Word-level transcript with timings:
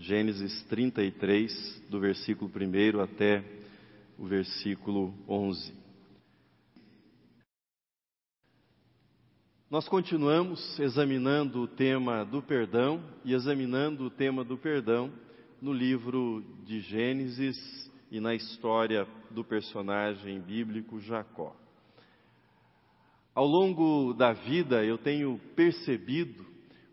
Gênesis 0.00 0.62
33, 0.66 1.82
do 1.90 1.98
versículo 1.98 2.48
1 2.48 3.00
até 3.00 3.42
o 4.16 4.26
versículo 4.26 5.12
11. 5.28 5.74
Nós 9.68 9.88
continuamos 9.88 10.78
examinando 10.78 11.62
o 11.62 11.66
tema 11.66 12.24
do 12.24 12.40
perdão 12.40 13.02
e 13.24 13.34
examinando 13.34 14.04
o 14.04 14.10
tema 14.10 14.44
do 14.44 14.56
perdão 14.56 15.12
no 15.60 15.72
livro 15.72 16.44
de 16.64 16.78
Gênesis 16.80 17.90
e 18.08 18.20
na 18.20 18.36
história 18.36 19.04
do 19.32 19.42
personagem 19.42 20.40
bíblico 20.40 21.00
Jacó. 21.00 21.56
Ao 23.34 23.44
longo 23.44 24.14
da 24.14 24.32
vida 24.32 24.84
eu 24.84 24.96
tenho 24.96 25.40
percebido 25.56 26.46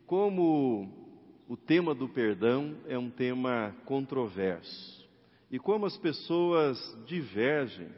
como 0.07 1.04
o 1.47 1.55
tema 1.55 1.93
do 1.93 2.09
perdão 2.09 2.75
é 2.87 2.97
um 2.97 3.09
tema 3.09 3.75
controverso 3.85 5.07
e 5.51 5.59
como 5.59 5.85
as 5.85 5.97
pessoas 5.97 6.77
divergem 7.05 7.89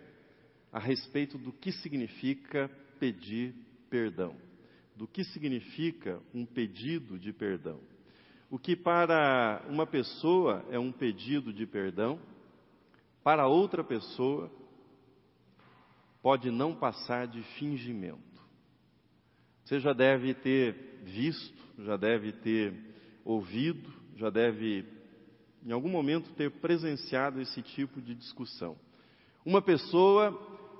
a 0.71 0.79
respeito 0.79 1.37
do 1.37 1.51
que 1.51 1.71
significa 1.71 2.69
pedir 2.99 3.55
perdão 3.89 4.35
do 4.97 5.07
que 5.07 5.23
significa 5.25 6.19
um 6.33 6.43
pedido 6.43 7.19
de 7.19 7.31
perdão. 7.31 7.79
O 8.49 8.57
que 8.57 8.75
para 8.75 9.63
uma 9.69 9.85
pessoa 9.85 10.65
é 10.71 10.79
um 10.79 10.91
pedido 10.91 11.53
de 11.53 11.67
perdão, 11.67 12.19
para 13.23 13.47
outra 13.47 13.83
pessoa 13.83 14.51
pode 16.21 16.49
não 16.49 16.75
passar 16.75 17.27
de 17.27 17.43
fingimento. 17.59 18.17
Você 19.63 19.79
já 19.79 19.93
deve 19.93 20.33
ter 20.33 21.01
visto, 21.03 21.61
já 21.83 21.95
deve 21.95 22.31
ter 22.31 22.73
ouvido, 23.27 23.91
já 24.15 24.29
deve 24.29 24.85
em 25.65 25.71
algum 25.71 25.89
momento 25.89 26.31
ter 26.33 26.49
presenciado 26.49 27.41
esse 27.41 27.61
tipo 27.61 28.01
de 28.01 28.15
discussão. 28.15 28.77
Uma 29.45 29.61
pessoa 29.61 30.33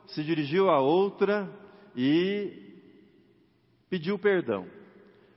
se 0.08 0.24
dirigiu 0.24 0.70
a 0.70 0.80
outra 0.80 1.52
e 1.94 2.54
pediu 3.90 4.18
perdão. 4.18 4.66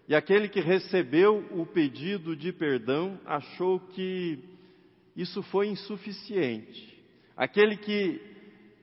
E 0.07 0.15
aquele 0.15 0.49
que 0.49 0.61
recebeu 0.61 1.45
o 1.51 1.67
pedido 1.67 2.37
de 2.37 2.53
perdão 2.53 3.19
achou 3.27 3.81
que 3.81 4.39
isso 5.17 5.43
foi 5.43 5.67
insuficiente. 5.67 6.97
Aquele 7.37 7.77
que 7.77 8.21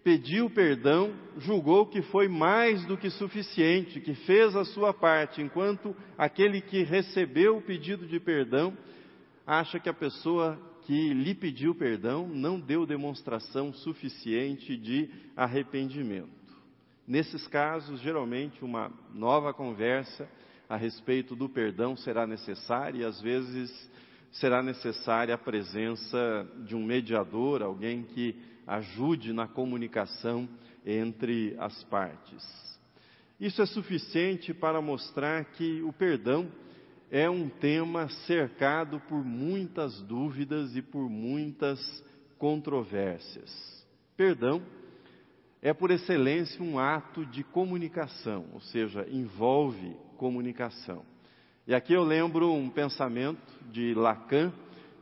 pediu 0.07 0.49
perdão 0.49 1.13
julgou 1.37 1.85
que 1.85 2.01
foi 2.01 2.29
mais 2.29 2.85
do 2.85 2.95
que 2.95 3.09
suficiente, 3.09 3.99
que 3.99 4.15
fez 4.15 4.55
a 4.55 4.63
sua 4.63 4.93
parte, 4.93 5.41
enquanto 5.41 5.93
aquele 6.17 6.61
que 6.61 6.81
recebeu 6.81 7.57
o 7.57 7.61
pedido 7.61 8.07
de 8.07 8.17
perdão 8.17 8.71
acha 9.45 9.81
que 9.81 9.89
a 9.89 9.93
pessoa 9.93 10.57
que 10.83 11.13
lhe 11.13 11.35
pediu 11.35 11.75
perdão 11.75 12.25
não 12.25 12.57
deu 12.57 12.85
demonstração 12.85 13.73
suficiente 13.73 14.77
de 14.77 15.09
arrependimento. 15.35 16.29
Nesses 17.05 17.45
casos, 17.45 17.99
geralmente, 17.99 18.63
uma 18.63 18.89
nova 19.13 19.53
conversa 19.53 20.25
a 20.69 20.77
respeito 20.77 21.35
do 21.35 21.49
perdão 21.49 21.97
será 21.97 22.25
necessária 22.25 23.01
e, 23.01 23.03
às 23.05 23.19
vezes, 23.19 23.91
será 24.31 24.63
necessária 24.63 25.35
a 25.35 25.37
presença 25.37 26.47
de 26.65 26.77
um 26.77 26.85
mediador, 26.85 27.61
alguém 27.61 28.03
que 28.03 28.55
ajude 28.67 29.31
na 29.31 29.47
comunicação 29.47 30.47
entre 30.85 31.55
as 31.57 31.83
partes. 31.85 32.45
Isso 33.39 33.61
é 33.61 33.65
suficiente 33.65 34.53
para 34.53 34.81
mostrar 34.81 35.45
que 35.45 35.81
o 35.83 35.93
perdão 35.93 36.51
é 37.09 37.29
um 37.29 37.47
tema 37.47 38.09
cercado 38.25 38.99
por 39.07 39.23
muitas 39.23 40.01
dúvidas 40.01 40.75
e 40.75 40.81
por 40.81 41.09
muitas 41.09 41.79
controvérsias. 42.37 43.85
Perdão 44.15 44.61
é 45.61 45.73
por 45.73 45.91
excelência 45.91 46.63
um 46.63 46.77
ato 46.77 47.25
de 47.25 47.43
comunicação, 47.43 48.45
ou 48.53 48.61
seja, 48.61 49.07
envolve 49.09 49.95
comunicação. 50.17 51.03
E 51.65 51.73
aqui 51.73 51.93
eu 51.93 52.03
lembro 52.03 52.53
um 52.53 52.69
pensamento 52.69 53.41
de 53.71 53.93
Lacan, 53.93 54.51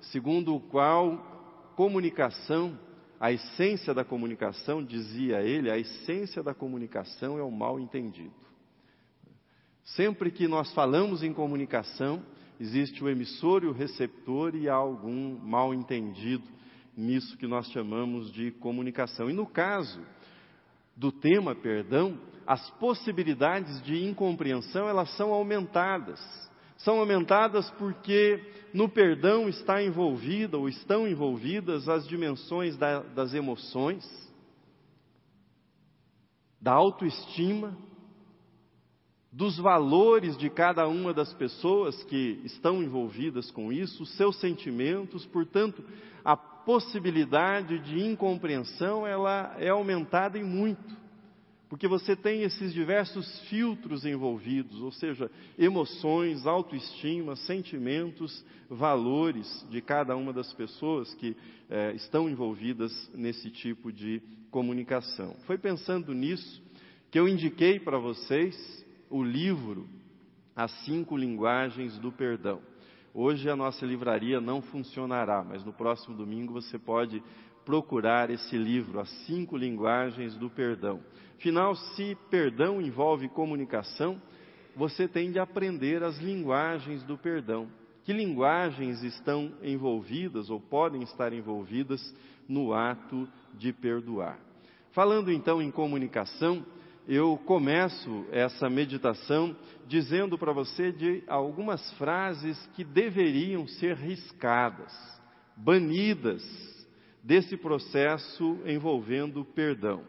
segundo 0.02 0.56
o 0.56 0.60
qual 0.60 1.74
comunicação, 1.76 2.78
a 3.20 3.32
essência 3.32 3.94
da 3.94 4.04
comunicação, 4.04 4.84
dizia 4.84 5.42
ele, 5.42 5.72
a 5.72 5.78
essência 5.78 6.44
da 6.44 6.54
comunicação 6.54 7.38
é 7.38 7.44
o 7.44 7.52
mal 7.52 7.80
entendido. 7.80 8.34
Sempre 9.84 10.32
que 10.32 10.48
nós 10.48 10.74
falamos 10.74 11.24
em 11.24 11.32
comunicação, 11.32 12.24
existe 12.60 13.04
o 13.04 13.10
emissor 13.10 13.64
e 13.64 13.68
o 13.68 13.72
receptor 13.72 14.56
e 14.56 14.68
há 14.68 14.74
algum 14.74 15.38
mal 15.40 15.74
entendido 15.74 16.44
nisso 16.98 17.38
que 17.38 17.46
nós 17.46 17.70
chamamos 17.72 18.32
de 18.32 18.52
comunicação. 18.52 19.30
E 19.30 19.34
no 19.34 19.46
caso 19.46 20.02
do 20.96 21.12
tema 21.12 21.54
perdão, 21.54 22.18
as 22.48 22.70
possibilidades 22.72 23.82
de 23.84 24.04
incompreensão 24.06 24.88
elas 24.88 25.16
são 25.16 25.34
aumentadas. 25.34 26.20
São 26.86 27.00
aumentadas 27.00 27.68
porque 27.80 28.40
no 28.72 28.88
perdão 28.88 29.50
está 29.50 29.82
envolvida 29.82 30.56
ou 30.56 30.70
estão 30.70 31.08
envolvidas 31.08 31.90
as 31.90 32.08
dimensões 32.08 32.78
da, 32.78 33.00
das 33.00 33.34
emoções, 33.34 34.06
da 36.62 36.74
autoestima, 36.74 37.76
dos 39.32 39.58
valores 39.58 40.38
de 40.38 40.48
cada 40.48 40.88
uma 40.88 41.12
das 41.12 41.34
pessoas 41.34 42.04
que 42.04 42.40
estão 42.46 42.84
envolvidas 42.84 43.50
com 43.50 43.74
isso, 43.74 44.04
os 44.04 44.16
seus 44.16 44.40
sentimentos, 44.40 45.26
portanto, 45.26 45.84
a 46.24 46.38
possibilidade 46.38 47.80
de 47.80 48.00
incompreensão 48.00 49.08
ela 49.08 49.56
é 49.58 49.70
aumentada 49.70 50.38
em 50.38 50.44
muito. 50.44 51.05
Porque 51.76 51.90
você 51.90 52.16
tem 52.16 52.44
esses 52.44 52.74
diversos 52.74 53.38
filtros 53.50 54.06
envolvidos, 54.06 54.82
ou 54.82 54.94
seja, 54.94 55.30
emoções, 55.60 56.48
autoestima, 56.48 57.36
sentimentos, 57.36 58.46
valores 58.70 59.68
de 59.70 59.82
cada 59.82 60.16
uma 60.16 60.32
das 60.32 60.54
pessoas 60.54 61.14
que 61.16 61.36
eh, 61.70 61.92
estão 61.94 62.30
envolvidas 62.30 63.12
nesse 63.14 63.52
tipo 63.52 63.92
de 63.92 64.24
comunicação. 64.50 65.36
Foi 65.46 65.58
pensando 65.58 66.14
nisso 66.14 66.64
que 67.12 67.20
eu 67.20 67.28
indiquei 67.28 67.78
para 67.78 67.98
vocês 67.98 68.56
o 69.10 69.22
livro 69.22 69.86
As 70.56 70.72
Cinco 70.86 71.18
Linguagens 71.18 71.98
do 71.98 72.10
Perdão. 72.10 72.62
Hoje 73.14 73.50
a 73.50 73.56
nossa 73.56 73.86
livraria 73.86 74.40
não 74.40 74.62
funcionará, 74.62 75.44
mas 75.44 75.62
no 75.66 75.74
próximo 75.74 76.16
domingo 76.16 76.54
você 76.54 76.80
pode 76.80 77.22
procurar 77.66 78.30
esse 78.30 78.58
livro, 78.58 79.00
As 79.00 79.10
Cinco 79.26 79.58
Linguagens 79.58 80.36
do 80.36 80.50
Perdão. 80.50 81.02
Afinal, 81.38 81.76
se 81.76 82.18
perdão 82.30 82.82
envolve 82.82 83.28
comunicação, 83.28 84.22
você 84.76 85.08
tem 85.08 85.32
de 85.32 85.40
aprender 85.40 86.04
as 86.04 86.18
linguagens 86.18 87.04
do 87.04 87.18
perdão. 87.18 87.68
Que 88.04 88.14
linguagens 88.14 89.04
estão 89.04 89.54
envolvidas 89.62 90.50
ou 90.50 90.60
podem 90.60 91.02
estar 91.04 91.34
envolvidas 91.34 92.02
no 92.48 92.74
ato 92.74 93.28
de 93.54 93.74
perdoar? 93.74 94.40
Falando 94.92 95.32
então 95.32 95.62
em 95.62 95.72
comunicação, 95.72 96.66
eu 97.08 97.38
começo 97.46 98.26
essa 98.32 98.70
meditação 98.70 99.56
dizendo 99.88 100.38
para 100.38 100.52
você 100.52 100.92
de 100.92 101.24
algumas 101.28 101.92
frases 101.94 102.58
que 102.76 102.84
deveriam 102.84 103.68
ser 103.68 103.96
riscadas, 103.96 104.94
banidas 105.56 106.44
desse 107.26 107.58
processo 107.58 108.60
envolvendo 108.68 109.44
perdão. 109.44 110.04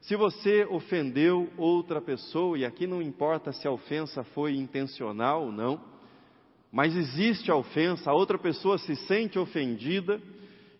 Se 0.00 0.16
você 0.16 0.64
ofendeu 0.64 1.48
outra 1.56 2.00
pessoa, 2.00 2.58
e 2.58 2.64
aqui 2.64 2.88
não 2.88 3.00
importa 3.00 3.52
se 3.52 3.68
a 3.68 3.70
ofensa 3.70 4.24
foi 4.24 4.56
intencional 4.56 5.44
ou 5.44 5.52
não, 5.52 5.80
mas 6.72 6.94
existe 6.96 7.52
a 7.52 7.56
ofensa, 7.56 8.10
a 8.10 8.14
outra 8.14 8.36
pessoa 8.36 8.78
se 8.78 8.96
sente 9.06 9.38
ofendida, 9.38 10.20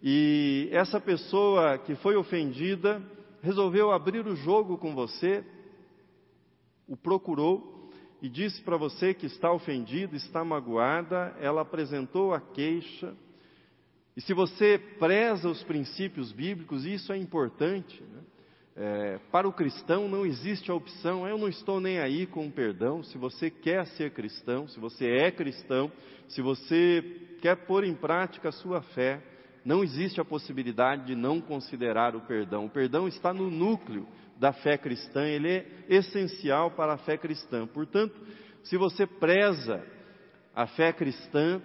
e 0.03 0.69
essa 0.73 1.01
pessoa 1.01 1.79
que 1.79 1.95
foi 1.95 2.17
ofendida 2.17 3.01
resolveu 3.41 3.93
abrir 3.93 4.27
o 4.27 4.35
jogo 4.35 4.77
com 4.77 4.93
você 4.93 5.45
o 6.89 6.97
procurou 6.97 7.91
e 8.21 8.29
disse 8.29 8.61
para 8.63 8.77
você 8.77 9.15
que 9.15 9.27
está 9.27 9.53
ofendida, 9.53 10.17
está 10.17 10.45
magoada, 10.45 11.37
ela 11.41 11.63
apresentou 11.63 12.33
a 12.33 12.41
queixa. 12.41 13.15
E 14.17 14.21
se 14.23 14.33
você 14.33 14.79
preza 14.99 15.49
os 15.49 15.63
princípios 15.65 16.33
bíblicos, 16.33 16.87
isso 16.87 17.13
é 17.13 17.19
importante. 17.19 18.03
Né? 18.03 18.21
É, 18.75 19.19
para 19.31 19.47
o 19.47 19.53
cristão 19.53 20.09
não 20.09 20.25
existe 20.25 20.71
a 20.71 20.75
opção, 20.75 21.29
eu 21.29 21.37
não 21.37 21.49
estou 21.49 21.81
nem 21.81 21.99
aí 21.99 22.27
com 22.27 22.47
o 22.47 22.51
perdão. 22.51 23.03
Se 23.03 23.19
você 23.19 23.51
quer 23.51 23.87
ser 23.89 24.13
cristão, 24.13 24.67
se 24.69 24.81
você 24.81 25.07
é 25.07 25.31
cristão, 25.31 25.93
se 26.29 26.41
você 26.41 27.03
quer 27.43 27.57
pôr 27.67 27.85
em 27.85 27.95
prática 27.95 28.49
a 28.49 28.53
sua 28.53 28.81
fé, 28.81 29.23
não 29.63 29.85
existe 29.85 30.21
a 30.21 30.25
possibilidade 30.25 31.07
de 31.07 31.15
não 31.15 31.41
considerar 31.41 32.17
o 32.17 32.21
perdão. 32.23 32.67
O 32.67 32.71
perdão 32.71 33.07
está 33.07 33.35
no 33.35 33.51
núcleo 33.51 34.07
da 34.39 34.53
fé 34.53 34.79
cristã, 34.79 35.27
ele 35.27 35.51
é 35.51 35.67
essencial 35.89 36.71
para 36.71 36.95
a 36.95 36.99
fé 36.99 37.19
cristã. 37.19 37.67
Portanto, 37.67 38.15
se 38.63 38.77
você 38.77 39.07
preza 39.07 39.85
a 40.55 40.67
fé 40.67 40.93
cristã, 40.93 41.61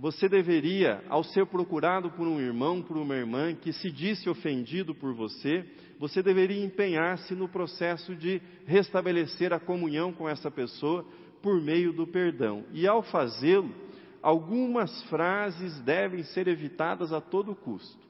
você 0.00 0.30
deveria, 0.30 1.04
ao 1.10 1.22
ser 1.22 1.44
procurado 1.44 2.10
por 2.12 2.26
um 2.26 2.40
irmão, 2.40 2.80
por 2.80 2.96
uma 2.96 3.14
irmã 3.14 3.54
que 3.54 3.70
se 3.70 3.90
disse 3.90 4.30
ofendido 4.30 4.94
por 4.94 5.12
você, 5.12 5.62
você 5.98 6.22
deveria 6.22 6.64
empenhar-se 6.64 7.34
no 7.34 7.46
processo 7.46 8.16
de 8.16 8.40
restabelecer 8.64 9.52
a 9.52 9.60
comunhão 9.60 10.10
com 10.10 10.26
essa 10.26 10.50
pessoa 10.50 11.04
por 11.42 11.60
meio 11.60 11.92
do 11.92 12.06
perdão. 12.06 12.64
E 12.72 12.86
ao 12.86 13.02
fazê-lo, 13.02 13.74
algumas 14.22 15.02
frases 15.04 15.78
devem 15.80 16.22
ser 16.22 16.48
evitadas 16.48 17.12
a 17.12 17.20
todo 17.20 17.54
custo. 17.54 18.00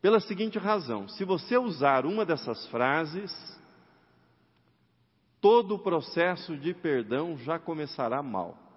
Pela 0.00 0.20
seguinte 0.20 0.58
razão: 0.58 1.06
se 1.06 1.22
você 1.22 1.58
usar 1.58 2.06
uma 2.06 2.24
dessas 2.24 2.66
frases, 2.68 3.30
todo 5.38 5.74
o 5.74 5.78
processo 5.78 6.56
de 6.56 6.72
perdão 6.72 7.36
já 7.36 7.58
começará 7.58 8.22
mal. 8.22 8.69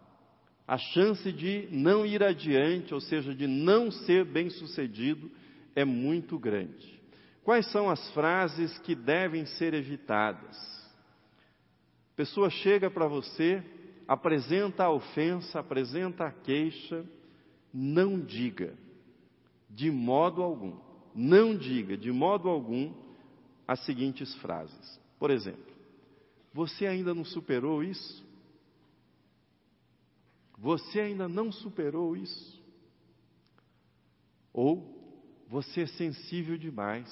A 0.68 0.78
chance 0.78 1.32
de 1.32 1.68
não 1.72 2.06
ir 2.06 2.24
adiante, 2.24 2.94
ou 2.94 3.02
seja, 3.02 3.36
de 3.36 3.48
não 3.48 3.92
ser 3.92 4.24
bem 4.24 4.50
sucedido, 4.50 5.30
é 5.76 5.84
muito 5.84 6.40
grande. 6.40 7.02
Quais 7.44 7.70
são 7.72 7.90
as 7.90 8.12
frases 8.12 8.78
que 8.80 8.96
devem 8.96 9.46
ser 9.46 9.74
evitadas? 9.74 10.58
A 12.14 12.16
pessoa 12.16 12.50
chega 12.50 12.90
para 12.90 13.08
você, 13.08 13.62
apresenta 14.08 14.86
a 14.86 14.92
ofensa, 14.92 15.60
apresenta 15.60 16.26
a 16.26 16.32
queixa, 16.32 17.04
não 17.74 18.20
diga, 18.20 18.74
de 19.70 19.92
modo 19.92 20.42
algum, 20.42 20.78
não 21.14 21.58
diga 21.58 21.98
de 21.98 22.12
modo 22.12 22.48
algum 22.48 22.94
as 23.68 23.84
seguintes 23.86 24.34
frases. 24.36 25.00
Por 25.20 25.32
exemplo, 25.32 25.74
você 26.54 26.86
ainda 26.86 27.14
não 27.14 27.26
superou 27.26 27.84
isso? 27.84 28.24
Você 30.64 31.02
ainda 31.02 31.28
não 31.28 31.52
superou 31.52 32.16
isso? 32.16 32.64
Ou 34.54 34.98
você 35.50 35.82
é 35.82 35.88
sensível 35.88 36.58
demais? 36.58 37.12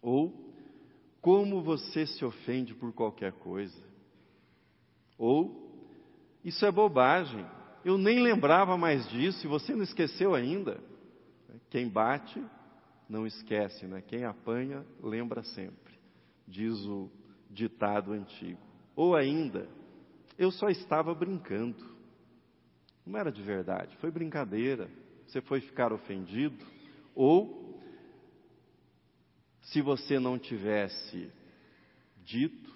Ou 0.00 0.54
como 1.20 1.62
você 1.62 2.06
se 2.06 2.24
ofende 2.24 2.74
por 2.74 2.94
qualquer 2.94 3.32
coisa? 3.32 3.78
Ou 5.18 5.70
isso 6.42 6.64
é 6.64 6.72
bobagem, 6.72 7.44
eu 7.84 7.98
nem 7.98 8.22
lembrava 8.22 8.78
mais 8.78 9.06
disso 9.10 9.46
e 9.46 9.50
você 9.50 9.74
não 9.74 9.82
esqueceu 9.82 10.34
ainda? 10.34 10.80
Quem 11.68 11.90
bate 11.90 12.42
não 13.06 13.26
esquece, 13.26 13.86
né? 13.86 14.00
Quem 14.00 14.24
apanha 14.24 14.82
lembra 15.02 15.42
sempre, 15.42 15.92
diz 16.48 16.74
o 16.86 17.10
ditado 17.50 18.12
antigo. 18.12 18.62
Ou 18.94 19.14
ainda, 19.14 19.68
eu 20.38 20.50
só 20.50 20.68
estava 20.68 21.14
brincando. 21.14 21.96
Não 23.04 23.18
era 23.18 23.30
de 23.30 23.42
verdade, 23.42 23.96
foi 23.96 24.10
brincadeira. 24.10 24.90
Você 25.26 25.40
foi 25.40 25.60
ficar 25.60 25.92
ofendido. 25.92 26.64
Ou, 27.14 27.80
se 29.62 29.80
você 29.80 30.18
não 30.18 30.38
tivesse 30.38 31.30
dito 32.24 32.70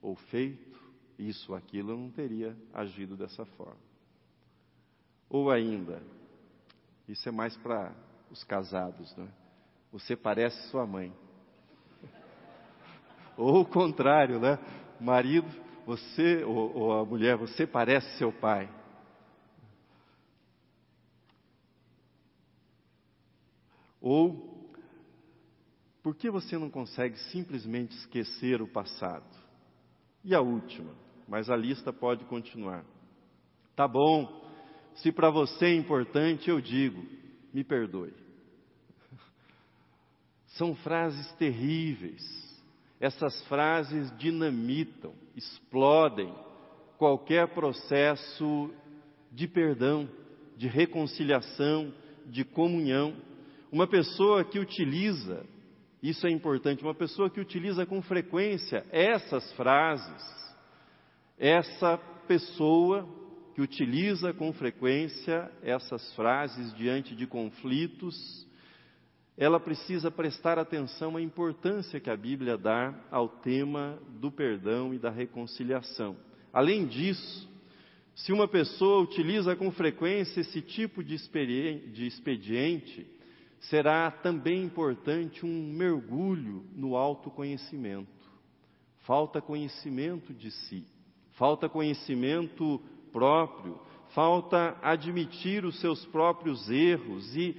ou 0.00 0.16
feito 0.16 0.74
isso 1.18 1.52
ou 1.52 1.58
aquilo, 1.58 1.92
eu 1.92 1.98
não 1.98 2.10
teria 2.10 2.56
agido 2.72 3.16
dessa 3.16 3.44
forma. 3.44 3.80
Ou 5.28 5.50
ainda, 5.50 6.02
isso 7.08 7.28
é 7.28 7.32
mais 7.32 7.56
para 7.56 7.94
os 8.30 8.42
casados, 8.44 9.14
né? 9.16 9.28
Você 9.92 10.16
parece 10.16 10.68
sua 10.70 10.86
mãe. 10.86 11.12
Ou 13.36 13.60
o 13.60 13.66
contrário, 13.66 14.40
né? 14.40 14.58
Marido, 15.00 15.48
você, 15.86 16.42
ou, 16.44 16.76
ou 16.76 16.92
a 16.92 17.04
mulher, 17.04 17.36
você 17.36 17.66
parece 17.66 18.18
seu 18.18 18.32
pai. 18.32 18.68
Ou, 24.00 24.70
por 26.02 26.14
que 26.14 26.30
você 26.30 26.58
não 26.58 26.68
consegue 26.68 27.16
simplesmente 27.30 27.96
esquecer 27.96 28.60
o 28.60 28.68
passado? 28.68 29.24
E 30.22 30.34
a 30.34 30.40
última, 30.40 30.94
mas 31.26 31.48
a 31.48 31.56
lista 31.56 31.92
pode 31.92 32.24
continuar. 32.26 32.84
Tá 33.74 33.88
bom, 33.88 34.44
se 34.96 35.10
para 35.10 35.30
você 35.30 35.66
é 35.66 35.74
importante, 35.74 36.50
eu 36.50 36.60
digo, 36.60 37.04
me 37.52 37.64
perdoe. 37.64 38.12
São 40.56 40.74
frases 40.76 41.32
terríveis. 41.34 42.22
Essas 43.04 43.38
frases 43.48 44.10
dinamitam, 44.16 45.12
explodem 45.36 46.34
qualquer 46.96 47.46
processo 47.48 48.72
de 49.30 49.46
perdão, 49.46 50.08
de 50.56 50.68
reconciliação, 50.68 51.92
de 52.24 52.44
comunhão. 52.44 53.14
Uma 53.70 53.86
pessoa 53.86 54.42
que 54.42 54.58
utiliza, 54.58 55.44
isso 56.02 56.26
é 56.26 56.30
importante, 56.30 56.82
uma 56.82 56.94
pessoa 56.94 57.28
que 57.28 57.42
utiliza 57.42 57.84
com 57.84 58.00
frequência 58.00 58.86
essas 58.90 59.52
frases, 59.52 60.54
essa 61.38 61.98
pessoa 62.26 63.06
que 63.54 63.60
utiliza 63.60 64.32
com 64.32 64.50
frequência 64.54 65.52
essas 65.62 66.10
frases 66.14 66.72
diante 66.72 67.14
de 67.14 67.26
conflitos, 67.26 68.46
ela 69.36 69.58
precisa 69.58 70.10
prestar 70.10 70.58
atenção 70.58 71.16
à 71.16 71.22
importância 71.22 71.98
que 71.98 72.08
a 72.08 72.16
Bíblia 72.16 72.56
dá 72.56 72.94
ao 73.10 73.28
tema 73.28 73.98
do 74.20 74.30
perdão 74.30 74.94
e 74.94 74.98
da 74.98 75.10
reconciliação. 75.10 76.16
Além 76.52 76.86
disso, 76.86 77.48
se 78.14 78.32
uma 78.32 78.46
pessoa 78.46 79.02
utiliza 79.02 79.56
com 79.56 79.72
frequência 79.72 80.40
esse 80.40 80.62
tipo 80.62 81.02
de 81.02 81.16
expediente, 81.16 83.06
será 83.58 84.08
também 84.10 84.62
importante 84.62 85.44
um 85.44 85.72
mergulho 85.72 86.64
no 86.72 86.96
autoconhecimento. 86.96 88.08
Falta 89.00 89.40
conhecimento 89.42 90.32
de 90.32 90.50
si, 90.52 90.86
falta 91.32 91.68
conhecimento 91.68 92.80
próprio, 93.12 93.80
falta 94.14 94.78
admitir 94.80 95.64
os 95.64 95.80
seus 95.80 96.06
próprios 96.06 96.70
erros 96.70 97.36
e 97.36 97.56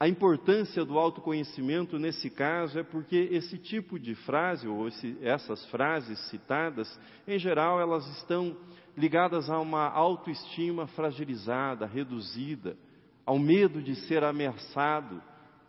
a 0.00 0.06
importância 0.06 0.84
do 0.84 0.96
autoconhecimento 0.96 1.98
nesse 1.98 2.30
caso 2.30 2.78
é 2.78 2.84
porque 2.84 3.16
esse 3.32 3.58
tipo 3.58 3.98
de 3.98 4.14
frase, 4.14 4.68
ou 4.68 4.86
esse, 4.86 5.16
essas 5.20 5.64
frases 5.70 6.18
citadas, 6.28 6.88
em 7.26 7.36
geral, 7.36 7.80
elas 7.80 8.06
estão 8.18 8.56
ligadas 8.96 9.50
a 9.50 9.58
uma 9.58 9.88
autoestima 9.88 10.86
fragilizada, 10.88 11.84
reduzida, 11.84 12.76
ao 13.26 13.40
medo 13.40 13.82
de 13.82 13.96
ser 14.06 14.22
ameaçado 14.22 15.20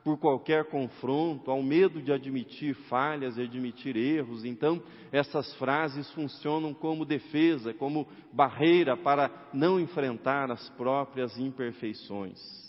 por 0.03 0.17
qualquer 0.19 0.65
confronto, 0.65 1.49
ao 1.49 1.63
medo 1.63 1.99
de 1.99 2.11
admitir 2.11 2.75
falhas 2.87 3.35
e 3.37 3.41
admitir 3.41 3.97
erros. 3.97 4.45
Então, 4.45 4.81
essas 5.11 5.51
frases 5.55 6.09
funcionam 6.11 6.71
como 6.71 7.03
defesa, 7.03 7.73
como 7.73 8.07
barreira 8.31 8.95
para 8.95 9.49
não 9.51 9.79
enfrentar 9.79 10.51
as 10.51 10.69
próprias 10.69 11.37
imperfeições. 11.37 12.68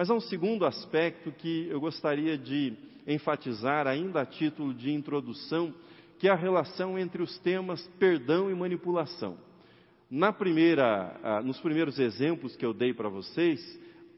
Mas 0.00 0.08
há 0.08 0.14
um 0.14 0.20
segundo 0.20 0.64
aspecto 0.64 1.30
que 1.30 1.68
eu 1.68 1.78
gostaria 1.78 2.38
de 2.38 2.72
enfatizar, 3.06 3.86
ainda 3.86 4.22
a 4.22 4.24
título 4.24 4.72
de 4.72 4.90
introdução, 4.90 5.74
que 6.18 6.26
é 6.26 6.30
a 6.30 6.34
relação 6.34 6.98
entre 6.98 7.22
os 7.22 7.38
temas 7.40 7.86
perdão 7.98 8.50
e 8.50 8.54
manipulação. 8.54 9.36
Na 10.10 10.32
primeira, 10.32 11.42
nos 11.44 11.60
primeiros 11.60 11.98
exemplos 11.98 12.56
que 12.56 12.64
eu 12.64 12.72
dei 12.72 12.94
para 12.94 13.10
vocês, 13.10 13.60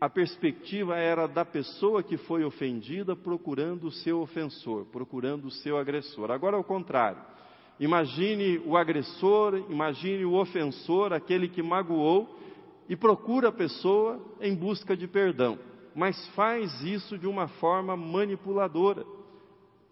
a 0.01 0.09
perspectiva 0.09 0.97
era 0.97 1.27
da 1.27 1.45
pessoa 1.45 2.01
que 2.01 2.17
foi 2.17 2.45
ofendida 2.45 3.17
procurando 3.17 3.89
o 3.89 3.91
seu 3.91 4.21
ofensor, 4.21 4.85
procurando 4.85 5.47
o 5.47 5.51
seu 5.51 5.77
agressor. 5.77 6.31
Agora, 6.31 6.57
ao 6.57 6.63
contrário, 6.63 7.21
imagine 7.81 8.63
o 8.65 8.77
agressor, 8.77 9.67
imagine 9.69 10.25
o 10.25 10.35
ofensor, 10.35 11.13
aquele 11.13 11.49
que 11.49 11.61
magoou, 11.61 12.39
e 12.89 12.95
procura 12.95 13.49
a 13.49 13.53
pessoa 13.53 14.25
em 14.41 14.55
busca 14.55 14.97
de 14.97 15.09
perdão 15.09 15.72
mas 15.95 16.27
faz 16.29 16.83
isso 16.83 17.19
de 17.19 17.27
uma 17.27 17.49
forma 17.49 17.97
manipuladora, 17.97 19.05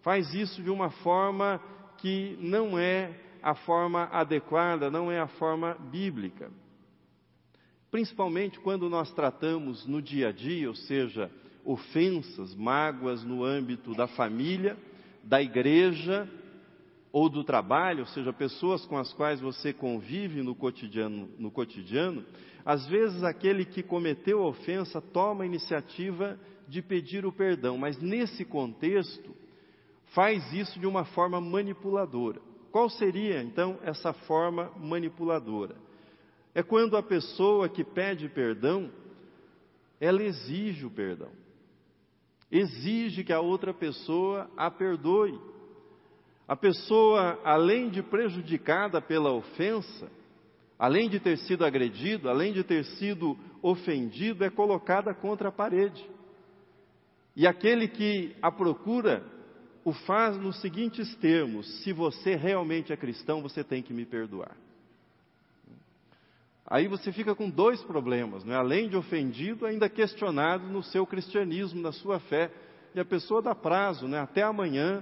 faz 0.01 0.33
isso 0.33 0.61
de 0.61 0.69
uma 0.69 0.89
forma 0.89 1.61
que 1.97 2.37
não 2.39 2.77
é 2.77 3.19
a 3.41 3.55
forma 3.55 4.03
adequada, 4.11 4.89
não 4.89 5.11
é 5.11 5.19
a 5.19 5.27
forma 5.27 5.75
bíblica. 5.91 6.51
Principalmente 7.89 8.59
quando 8.59 8.89
nós 8.89 9.11
tratamos 9.13 9.85
no 9.85 10.01
dia 10.01 10.29
a 10.29 10.31
dia, 10.31 10.69
ou 10.69 10.75
seja, 10.75 11.29
ofensas, 11.65 12.55
mágoas 12.55 13.23
no 13.23 13.43
âmbito 13.43 13.93
da 13.93 14.07
família, 14.07 14.77
da 15.23 15.41
igreja 15.41 16.27
ou 17.11 17.29
do 17.29 17.43
trabalho, 17.43 18.01
ou 18.01 18.05
seja, 18.07 18.31
pessoas 18.31 18.85
com 18.85 18.97
as 18.97 19.11
quais 19.13 19.41
você 19.41 19.73
convive 19.73 20.41
no 20.41 20.55
cotidiano, 20.55 21.29
no 21.37 21.51
cotidiano 21.51 22.25
às 22.65 22.85
vezes 22.87 23.23
aquele 23.23 23.65
que 23.65 23.81
cometeu 23.81 24.43
a 24.43 24.47
ofensa 24.47 25.01
toma 25.01 25.43
a 25.43 25.47
iniciativa 25.47 26.39
de 26.67 26.81
pedir 26.81 27.25
o 27.25 27.31
perdão, 27.31 27.77
mas 27.77 27.99
nesse 27.99 28.45
contexto 28.45 29.35
faz 30.13 30.53
isso 30.53 30.79
de 30.79 30.85
uma 30.85 31.05
forma 31.05 31.41
manipuladora. 31.41 32.39
Qual 32.71 32.89
seria 32.89 33.41
então 33.41 33.79
essa 33.83 34.13
forma 34.13 34.71
manipuladora? 34.77 35.75
É 36.53 36.61
quando 36.61 36.95
a 36.95 37.03
pessoa 37.03 37.67
que 37.67 37.83
pede 37.83 38.29
perdão, 38.29 38.89
ela 39.99 40.23
exige 40.23 40.85
o 40.85 40.91
perdão. 40.91 41.31
Exige 42.49 43.23
que 43.23 43.33
a 43.33 43.39
outra 43.39 43.73
pessoa 43.73 44.49
a 44.55 44.69
perdoe. 44.69 45.39
A 46.51 46.55
pessoa, 46.57 47.39
além 47.45 47.87
de 47.87 48.03
prejudicada 48.03 49.01
pela 49.01 49.31
ofensa, 49.31 50.11
além 50.77 51.07
de 51.07 51.17
ter 51.17 51.37
sido 51.37 51.63
agredido, 51.63 52.27
além 52.27 52.51
de 52.51 52.61
ter 52.61 52.83
sido 52.83 53.37
ofendido, 53.61 54.43
é 54.43 54.49
colocada 54.49 55.13
contra 55.13 55.47
a 55.47 55.51
parede. 55.53 56.05
E 57.37 57.47
aquele 57.47 57.87
que 57.87 58.35
a 58.41 58.51
procura 58.51 59.23
o 59.85 59.93
faz 59.93 60.35
nos 60.35 60.59
seguintes 60.59 61.15
termos: 61.15 61.83
se 61.83 61.93
você 61.93 62.35
realmente 62.35 62.91
é 62.91 62.97
cristão, 62.97 63.41
você 63.41 63.63
tem 63.63 63.81
que 63.81 63.93
me 63.93 64.05
perdoar. 64.05 64.57
Aí 66.67 66.85
você 66.85 67.13
fica 67.13 67.33
com 67.33 67.49
dois 67.49 67.81
problemas, 67.83 68.43
né? 68.43 68.57
além 68.57 68.89
de 68.89 68.97
ofendido, 68.97 69.65
ainda 69.65 69.87
questionado 69.87 70.67
no 70.67 70.83
seu 70.83 71.07
cristianismo, 71.07 71.81
na 71.81 71.93
sua 71.93 72.19
fé. 72.19 72.51
E 72.93 72.99
a 72.99 73.05
pessoa 73.05 73.41
dá 73.41 73.55
prazo, 73.55 74.05
né? 74.05 74.19
até 74.19 74.43
amanhã, 74.43 75.01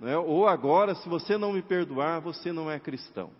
né? 0.00 0.16
ou 0.16 0.48
agora, 0.48 0.94
se 0.94 1.08
você 1.08 1.36
não 1.36 1.52
me 1.52 1.62
perdoar, 1.62 2.20
você 2.20 2.52
não 2.52 2.70
é 2.70 2.80
cristão. 2.80 3.30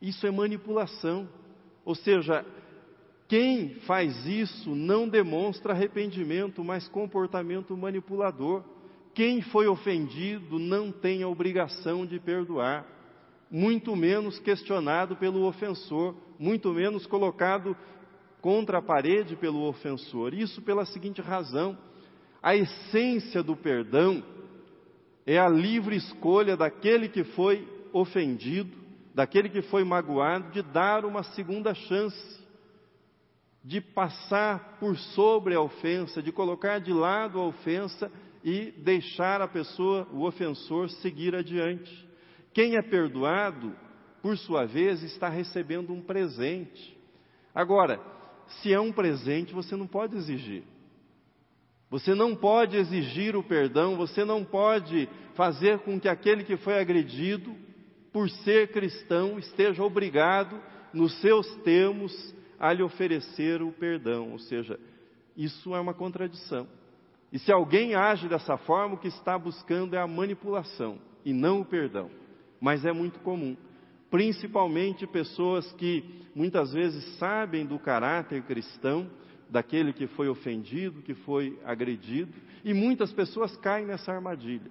Isso 0.00 0.26
é 0.26 0.30
manipulação. 0.30 1.28
Ou 1.84 1.94
seja, 1.94 2.44
quem 3.28 3.74
faz 3.86 4.26
isso 4.26 4.74
não 4.74 5.08
demonstra 5.08 5.72
arrependimento, 5.72 6.64
mas 6.64 6.88
comportamento 6.88 7.76
manipulador. 7.76 8.62
Quem 9.14 9.42
foi 9.42 9.66
ofendido 9.66 10.58
não 10.58 10.92
tem 10.92 11.22
a 11.22 11.28
obrigação 11.28 12.06
de 12.06 12.18
perdoar, 12.18 12.86
muito 13.50 13.94
menos 13.96 14.38
questionado 14.38 15.16
pelo 15.16 15.44
ofensor, 15.44 16.14
muito 16.38 16.72
menos 16.72 17.06
colocado 17.06 17.76
contra 18.40 18.78
a 18.78 18.82
parede 18.82 19.36
pelo 19.36 19.66
ofensor. 19.66 20.32
Isso 20.32 20.62
pela 20.62 20.86
seguinte 20.86 21.20
razão: 21.20 21.76
a 22.42 22.56
essência 22.56 23.42
do 23.42 23.56
perdão 23.56 24.22
é 25.26 25.38
a 25.38 25.48
livre 25.48 25.96
escolha 25.96 26.56
daquele 26.56 27.08
que 27.08 27.24
foi 27.24 27.66
ofendido, 27.92 28.76
daquele 29.14 29.48
que 29.48 29.62
foi 29.62 29.84
magoado, 29.84 30.50
de 30.50 30.62
dar 30.62 31.04
uma 31.04 31.22
segunda 31.22 31.74
chance 31.74 32.40
de 33.62 33.80
passar 33.80 34.78
por 34.80 34.96
sobre 34.96 35.54
a 35.54 35.60
ofensa, 35.60 36.22
de 36.22 36.32
colocar 36.32 36.78
de 36.80 36.92
lado 36.92 37.38
a 37.38 37.46
ofensa 37.46 38.10
e 38.42 38.70
deixar 38.70 39.42
a 39.42 39.48
pessoa, 39.48 40.08
o 40.12 40.24
ofensor, 40.24 40.88
seguir 40.88 41.34
adiante. 41.34 42.08
Quem 42.54 42.76
é 42.76 42.82
perdoado, 42.82 43.74
por 44.22 44.36
sua 44.38 44.64
vez, 44.64 45.02
está 45.02 45.28
recebendo 45.28 45.92
um 45.92 46.00
presente. 46.00 46.98
Agora, 47.54 48.00
se 48.60 48.72
é 48.72 48.80
um 48.80 48.92
presente, 48.92 49.52
você 49.52 49.76
não 49.76 49.86
pode 49.86 50.16
exigir. 50.16 50.64
Você 51.90 52.14
não 52.14 52.36
pode 52.36 52.76
exigir 52.76 53.34
o 53.34 53.42
perdão, 53.42 53.96
você 53.96 54.24
não 54.24 54.44
pode 54.44 55.08
fazer 55.34 55.80
com 55.80 55.98
que 55.98 56.08
aquele 56.08 56.44
que 56.44 56.56
foi 56.56 56.78
agredido, 56.78 57.52
por 58.12 58.30
ser 58.30 58.68
cristão, 58.68 59.38
esteja 59.38 59.82
obrigado, 59.82 60.60
nos 60.94 61.20
seus 61.20 61.52
termos, 61.58 62.34
a 62.58 62.72
lhe 62.72 62.82
oferecer 62.82 63.60
o 63.60 63.72
perdão. 63.72 64.30
Ou 64.30 64.38
seja, 64.38 64.78
isso 65.36 65.74
é 65.74 65.80
uma 65.80 65.94
contradição. 65.94 66.68
E 67.32 67.38
se 67.38 67.52
alguém 67.52 67.94
age 67.94 68.28
dessa 68.28 68.56
forma, 68.56 68.94
o 68.94 68.98
que 68.98 69.08
está 69.08 69.36
buscando 69.36 69.94
é 69.94 69.98
a 69.98 70.06
manipulação 70.06 70.98
e 71.24 71.32
não 71.32 71.60
o 71.60 71.64
perdão. 71.64 72.10
Mas 72.60 72.84
é 72.84 72.92
muito 72.92 73.18
comum, 73.20 73.56
principalmente 74.10 75.06
pessoas 75.06 75.72
que 75.72 76.04
muitas 76.34 76.72
vezes 76.72 77.04
sabem 77.18 77.66
do 77.66 77.78
caráter 77.78 78.42
cristão 78.42 79.08
daquele 79.50 79.92
que 79.92 80.06
foi 80.06 80.28
ofendido, 80.28 81.02
que 81.02 81.14
foi 81.14 81.58
agredido, 81.64 82.32
e 82.64 82.72
muitas 82.72 83.12
pessoas 83.12 83.56
caem 83.56 83.86
nessa 83.86 84.12
armadilha. 84.12 84.70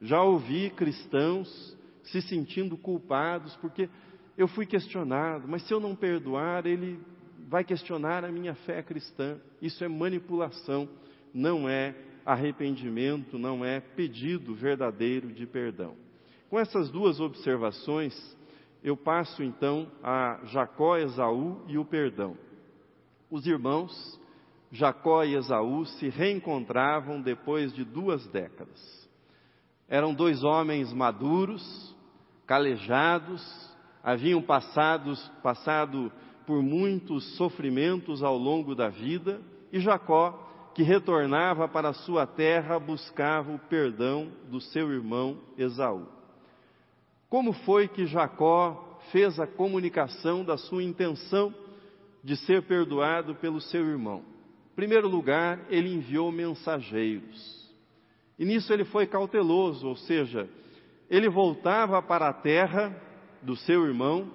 Já 0.00 0.22
ouvi 0.22 0.70
cristãos 0.70 1.76
se 2.04 2.20
sentindo 2.22 2.76
culpados 2.76 3.54
porque 3.56 3.88
eu 4.36 4.48
fui 4.48 4.66
questionado, 4.66 5.48
mas 5.48 5.62
se 5.62 5.72
eu 5.72 5.80
não 5.80 5.94
perdoar, 5.94 6.66
ele 6.66 7.00
vai 7.48 7.64
questionar 7.64 8.24
a 8.24 8.30
minha 8.30 8.54
fé 8.54 8.82
cristã. 8.82 9.38
Isso 9.60 9.82
é 9.82 9.88
manipulação, 9.88 10.88
não 11.34 11.68
é 11.68 11.94
arrependimento, 12.24 13.38
não 13.38 13.64
é 13.64 13.80
pedido 13.80 14.54
verdadeiro 14.54 15.32
de 15.32 15.46
perdão. 15.46 15.96
Com 16.48 16.58
essas 16.58 16.90
duas 16.90 17.20
observações, 17.20 18.14
eu 18.82 18.96
passo 18.96 19.42
então 19.42 19.90
a 20.02 20.40
Jacó, 20.44 20.96
Esaú 20.96 21.62
e 21.66 21.76
o 21.76 21.84
perdão. 21.84 22.36
Os 23.30 23.46
irmãos 23.46 24.18
Jacó 24.70 25.24
e 25.24 25.34
Esaú 25.34 25.86
se 25.86 26.08
reencontravam 26.08 27.20
depois 27.20 27.72
de 27.72 27.84
duas 27.84 28.26
décadas. 28.28 29.08
Eram 29.88 30.12
dois 30.12 30.44
homens 30.44 30.92
maduros, 30.92 31.96
calejados, 32.46 33.42
haviam 34.02 34.42
passados, 34.42 35.26
passado 35.42 36.12
por 36.46 36.62
muitos 36.62 37.36
sofrimentos 37.36 38.22
ao 38.22 38.36
longo 38.36 38.74
da 38.74 38.88
vida, 38.88 39.40
e 39.72 39.80
Jacó, 39.80 40.46
que 40.74 40.82
retornava 40.82 41.66
para 41.66 41.92
sua 41.92 42.26
terra, 42.26 42.78
buscava 42.78 43.52
o 43.52 43.58
perdão 43.58 44.30
do 44.50 44.60
seu 44.60 44.92
irmão 44.92 45.38
Esaú. 45.56 46.06
Como 47.28 47.52
foi 47.52 47.88
que 47.88 48.06
Jacó 48.06 48.98
fez 49.10 49.40
a 49.40 49.46
comunicação 49.46 50.44
da 50.44 50.56
sua 50.56 50.82
intenção 50.82 51.52
de 52.22 52.36
ser 52.36 52.62
perdoado 52.62 53.34
pelo 53.34 53.60
seu 53.60 53.86
irmão? 53.86 54.22
Em 54.72 54.76
primeiro 54.76 55.08
lugar, 55.08 55.60
ele 55.68 55.92
enviou 55.92 56.30
mensageiros. 56.30 57.58
E 58.38 58.44
nisso 58.44 58.72
ele 58.72 58.84
foi 58.84 59.06
cauteloso, 59.06 59.88
ou 59.88 59.96
seja, 59.96 60.48
ele 61.10 61.28
voltava 61.28 62.00
para 62.00 62.28
a 62.28 62.32
terra 62.32 62.94
do 63.42 63.56
seu 63.56 63.84
irmão 63.86 64.30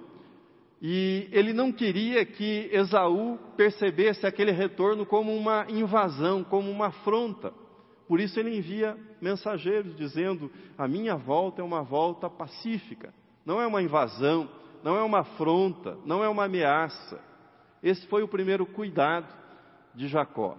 e 0.86 1.30
ele 1.32 1.54
não 1.54 1.72
queria 1.72 2.26
que 2.26 2.70
Esaú 2.74 3.40
percebesse 3.56 4.28
aquele 4.28 4.52
retorno 4.52 5.06
como 5.06 5.34
uma 5.34 5.66
invasão, 5.70 6.44
como 6.44 6.70
uma 6.70 6.88
afronta. 6.88 7.54
Por 8.06 8.20
isso 8.20 8.38
ele 8.38 8.58
envia 8.58 8.98
mensageiros 9.22 9.96
dizendo: 9.96 10.52
a 10.78 10.86
minha 10.86 11.16
volta 11.16 11.62
é 11.62 11.64
uma 11.64 11.82
volta 11.84 12.30
pacífica, 12.30 13.14
não 13.46 13.62
é 13.62 13.66
uma 13.66 13.82
invasão, 13.82 14.50
não 14.84 14.98
é 14.98 15.02
uma 15.02 15.20
afronta, 15.20 15.98
não 16.06 16.22
é 16.22 16.28
uma 16.28 16.44
ameaça. 16.44 17.18
Esse 17.84 18.08
foi 18.08 18.24
o 18.24 18.28
primeiro 18.30 18.66
cuidado 18.66 19.28
de 19.94 20.08
Jacó. 20.08 20.58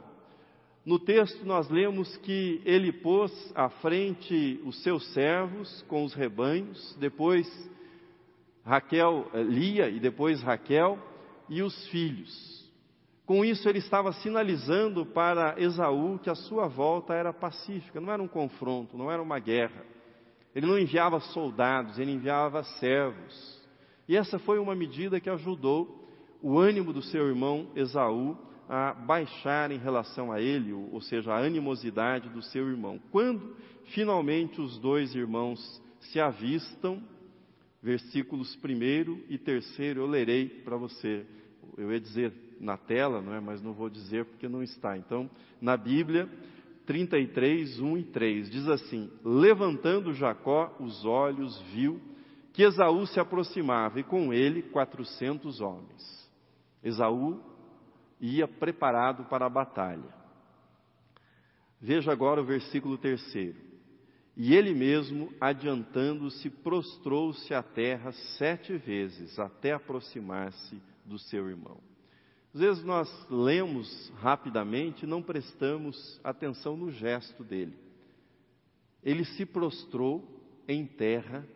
No 0.84 0.98
texto 0.98 1.46
nós 1.46 1.70
lemos 1.70 2.14
que 2.18 2.60
ele 2.66 2.92
pôs 2.92 3.32
à 3.54 3.70
frente 3.70 4.60
os 4.66 4.82
seus 4.82 5.10
servos 5.14 5.82
com 5.88 6.04
os 6.04 6.12
rebanhos, 6.12 6.94
depois 7.00 7.48
Raquel, 8.62 9.30
eh, 9.32 9.42
Lia 9.42 9.88
e 9.88 9.98
depois 9.98 10.42
Raquel 10.42 10.98
e 11.48 11.62
os 11.62 11.86
filhos. 11.88 12.54
Com 13.24 13.42
isso 13.42 13.66
ele 13.66 13.78
estava 13.78 14.12
sinalizando 14.12 15.06
para 15.06 15.54
Esaú 15.58 16.18
que 16.18 16.28
a 16.28 16.34
sua 16.34 16.68
volta 16.68 17.14
era 17.14 17.32
pacífica, 17.32 17.98
não 17.98 18.12
era 18.12 18.22
um 18.22 18.28
confronto, 18.28 18.98
não 18.98 19.10
era 19.10 19.22
uma 19.22 19.38
guerra. 19.38 19.82
Ele 20.54 20.66
não 20.66 20.78
enviava 20.78 21.18
soldados, 21.20 21.98
ele 21.98 22.12
enviava 22.12 22.62
servos. 22.62 23.62
E 24.06 24.14
essa 24.14 24.38
foi 24.38 24.58
uma 24.58 24.74
medida 24.74 25.18
que 25.18 25.30
ajudou 25.30 26.03
o 26.44 26.58
ânimo 26.58 26.92
do 26.92 27.00
seu 27.00 27.26
irmão 27.26 27.70
Esaú 27.74 28.36
a 28.68 28.92
baixar 28.92 29.70
em 29.70 29.78
relação 29.78 30.30
a 30.30 30.42
ele, 30.42 30.74
ou 30.74 31.00
seja, 31.00 31.32
a 31.32 31.38
animosidade 31.38 32.28
do 32.28 32.42
seu 32.42 32.68
irmão. 32.68 33.00
Quando 33.10 33.56
finalmente 33.94 34.60
os 34.60 34.78
dois 34.78 35.14
irmãos 35.14 35.82
se 36.00 36.20
avistam, 36.20 37.02
versículos 37.82 38.54
primeiro 38.56 39.24
e 39.30 39.38
terceiro 39.38 40.02
eu 40.02 40.06
lerei 40.06 40.46
para 40.46 40.76
você. 40.76 41.24
Eu 41.78 41.90
ia 41.90 41.98
dizer 41.98 42.30
na 42.60 42.76
tela, 42.76 43.22
não 43.22 43.32
é? 43.32 43.40
Mas 43.40 43.62
não 43.62 43.72
vou 43.72 43.88
dizer 43.88 44.26
porque 44.26 44.46
não 44.46 44.62
está. 44.62 44.98
Então, 44.98 45.30
na 45.62 45.78
Bíblia, 45.78 46.28
33, 46.84 47.80
1 47.80 47.96
e 47.96 48.02
3, 48.04 48.50
diz 48.50 48.68
assim: 48.68 49.10
Levantando 49.24 50.12
Jacó 50.12 50.76
os 50.78 51.06
olhos, 51.06 51.58
viu 51.72 51.98
que 52.52 52.62
Esaú 52.62 53.06
se 53.06 53.18
aproximava 53.18 53.98
e 53.98 54.04
com 54.04 54.30
ele 54.30 54.60
quatrocentos 54.60 55.62
homens. 55.62 56.23
Esaú 56.84 57.42
ia 58.20 58.46
preparado 58.46 59.24
para 59.24 59.46
a 59.46 59.50
batalha. 59.50 60.14
Veja 61.80 62.12
agora 62.12 62.40
o 62.40 62.44
versículo 62.44 62.96
terceiro. 62.96 63.58
E 64.36 64.54
ele 64.54 64.74
mesmo, 64.74 65.32
adiantando-se, 65.40 66.50
prostrou-se 66.50 67.54
à 67.54 67.62
terra 67.62 68.12
sete 68.36 68.76
vezes, 68.76 69.38
até 69.38 69.72
aproximar-se 69.72 70.80
do 71.04 71.18
seu 71.18 71.48
irmão. 71.48 71.78
Às 72.52 72.60
vezes 72.60 72.84
nós 72.84 73.08
lemos 73.30 74.12
rapidamente 74.16 75.04
e 75.04 75.08
não 75.08 75.22
prestamos 75.22 76.20
atenção 76.22 76.76
no 76.76 76.90
gesto 76.90 77.42
dele. 77.44 77.76
Ele 79.02 79.24
se 79.24 79.44
prostrou 79.44 80.24
em 80.66 80.86
terra 80.86 81.46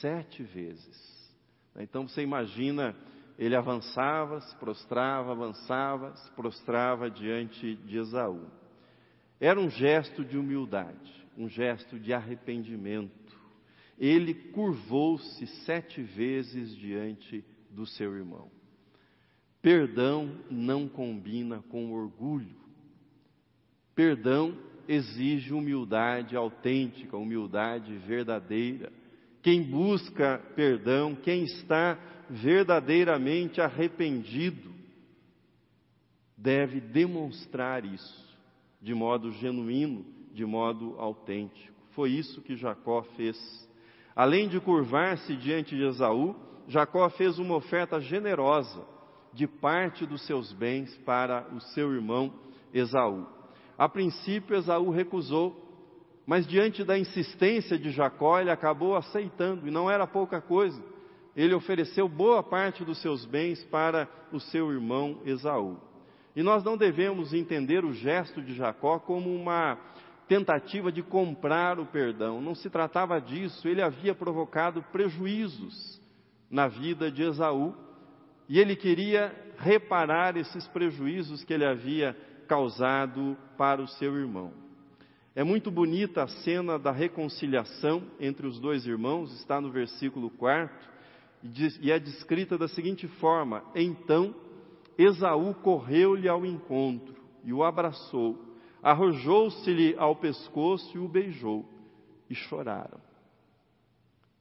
sete 0.00 0.42
vezes. 0.42 1.32
Então 1.76 2.08
você 2.08 2.22
imagina 2.22 2.96
ele 3.38 3.54
avançava, 3.54 4.40
se 4.40 4.56
prostrava, 4.56 5.32
avançava, 5.32 6.14
se 6.16 6.30
prostrava 6.32 7.10
diante 7.10 7.74
de 7.76 7.98
Esaú. 7.98 8.46
Era 9.38 9.60
um 9.60 9.68
gesto 9.68 10.24
de 10.24 10.38
humildade, 10.38 11.26
um 11.36 11.48
gesto 11.48 11.98
de 11.98 12.12
arrependimento. 12.12 13.36
Ele 13.98 14.34
curvou-se 14.34 15.46
sete 15.64 16.02
vezes 16.02 16.74
diante 16.76 17.44
do 17.70 17.86
seu 17.86 18.14
irmão. 18.16 18.50
Perdão 19.60 20.40
não 20.50 20.88
combina 20.88 21.62
com 21.68 21.92
orgulho. 21.92 22.56
Perdão 23.94 24.56
exige 24.88 25.52
humildade 25.52 26.36
autêntica, 26.36 27.16
humildade 27.16 27.96
verdadeira. 27.98 28.92
Quem 29.46 29.62
busca 29.62 30.42
perdão, 30.56 31.14
quem 31.14 31.44
está 31.44 31.96
verdadeiramente 32.28 33.60
arrependido, 33.60 34.74
deve 36.36 36.80
demonstrar 36.80 37.84
isso 37.84 38.36
de 38.82 38.92
modo 38.92 39.30
genuíno, 39.30 40.04
de 40.32 40.44
modo 40.44 40.96
autêntico. 40.98 41.72
Foi 41.92 42.10
isso 42.10 42.42
que 42.42 42.56
Jacó 42.56 43.04
fez. 43.16 43.38
Além 44.16 44.48
de 44.48 44.58
curvar-se 44.58 45.36
diante 45.36 45.76
de 45.76 45.84
Esaú, 45.84 46.34
Jacó 46.66 47.08
fez 47.10 47.38
uma 47.38 47.54
oferta 47.54 48.00
generosa 48.00 48.84
de 49.32 49.46
parte 49.46 50.04
dos 50.04 50.26
seus 50.26 50.52
bens 50.52 50.92
para 51.04 51.46
o 51.54 51.60
seu 51.60 51.94
irmão 51.94 52.34
Esaú. 52.74 53.24
A 53.78 53.88
princípio, 53.88 54.56
Esaú 54.56 54.90
recusou, 54.90 55.65
mas 56.26 56.46
diante 56.46 56.82
da 56.82 56.98
insistência 56.98 57.78
de 57.78 57.90
Jacó, 57.92 58.40
ele 58.40 58.50
acabou 58.50 58.96
aceitando, 58.96 59.68
e 59.68 59.70
não 59.70 59.88
era 59.88 60.06
pouca 60.06 60.40
coisa. 60.40 60.82
Ele 61.36 61.54
ofereceu 61.54 62.08
boa 62.08 62.42
parte 62.42 62.84
dos 62.84 63.00
seus 63.00 63.24
bens 63.24 63.62
para 63.64 64.08
o 64.32 64.40
seu 64.40 64.72
irmão 64.72 65.20
Esaú. 65.24 65.78
E 66.34 66.42
nós 66.42 66.64
não 66.64 66.76
devemos 66.76 67.32
entender 67.32 67.84
o 67.84 67.92
gesto 67.92 68.42
de 68.42 68.54
Jacó 68.54 68.98
como 68.98 69.32
uma 69.32 69.78
tentativa 70.26 70.90
de 70.90 71.02
comprar 71.02 71.78
o 71.78 71.86
perdão. 71.86 72.40
Não 72.40 72.54
se 72.54 72.68
tratava 72.68 73.20
disso, 73.20 73.68
ele 73.68 73.80
havia 73.80 74.14
provocado 74.14 74.82
prejuízos 74.90 76.00
na 76.50 76.66
vida 76.66 77.10
de 77.10 77.22
Esaú 77.22 77.74
e 78.48 78.58
ele 78.58 78.74
queria 78.74 79.34
reparar 79.58 80.36
esses 80.36 80.66
prejuízos 80.68 81.44
que 81.44 81.52
ele 81.52 81.64
havia 81.64 82.16
causado 82.48 83.36
para 83.56 83.80
o 83.80 83.88
seu 83.88 84.16
irmão. 84.16 84.65
É 85.36 85.44
muito 85.44 85.70
bonita 85.70 86.22
a 86.22 86.28
cena 86.28 86.78
da 86.78 86.90
reconciliação 86.90 88.04
entre 88.18 88.46
os 88.46 88.58
dois 88.58 88.86
irmãos, 88.86 89.30
está 89.34 89.60
no 89.60 89.70
versículo 89.70 90.30
4, 90.30 90.74
e 91.82 91.92
é 91.92 91.98
descrita 91.98 92.56
da 92.56 92.66
seguinte 92.66 93.06
forma: 93.06 93.62
Então 93.74 94.34
Esaú 94.96 95.52
correu-lhe 95.56 96.26
ao 96.26 96.46
encontro 96.46 97.14
e 97.44 97.52
o 97.52 97.62
abraçou, 97.62 98.56
arrojou-se-lhe 98.82 99.94
ao 99.98 100.16
pescoço 100.16 100.96
e 100.96 100.98
o 100.98 101.06
beijou, 101.06 101.68
e 102.30 102.34
choraram. 102.34 102.98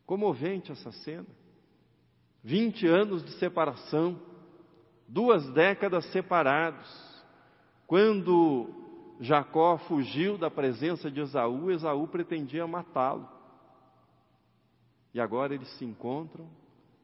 Comovente 0.06 0.72
essa 0.72 0.94
cena. 0.94 1.28
Vinte 2.42 2.88
anos 2.88 3.22
de 3.22 3.32
separação, 3.34 4.18
duas 5.10 5.46
décadas 5.52 6.06
separados. 6.14 6.88
Quando 7.86 8.85
Jacó 9.20 9.78
fugiu 9.78 10.38
da 10.38 10.52
presença 10.52 11.10
de 11.10 11.22
Esaú, 11.22 11.72
Esaú 11.72 12.08
pretendia 12.08 12.68
matá-lo. 12.68 13.28
E 15.14 15.20
agora 15.20 15.54
eles 15.54 15.70
se 15.78 15.86
encontram, 15.86 16.50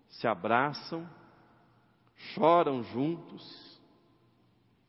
se 0.10 0.28
abraçam, 0.28 1.08
choram 2.34 2.84
juntos. 2.84 3.80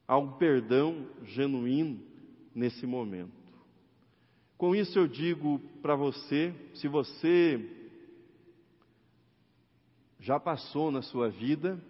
Há 0.06 0.18
um 0.18 0.32
perdão 0.32 1.08
genuíno 1.22 2.00
nesse 2.54 2.86
momento. 2.86 3.42
Com 4.58 4.74
isso 4.74 4.98
eu 4.98 5.06
digo 5.06 5.60
para 5.80 5.94
você, 5.94 6.54
se 6.74 6.88
você 6.88 7.82
já 10.18 10.38
passou 10.38 10.90
na 10.90 11.02
sua 11.02 11.28
vida 11.28 11.82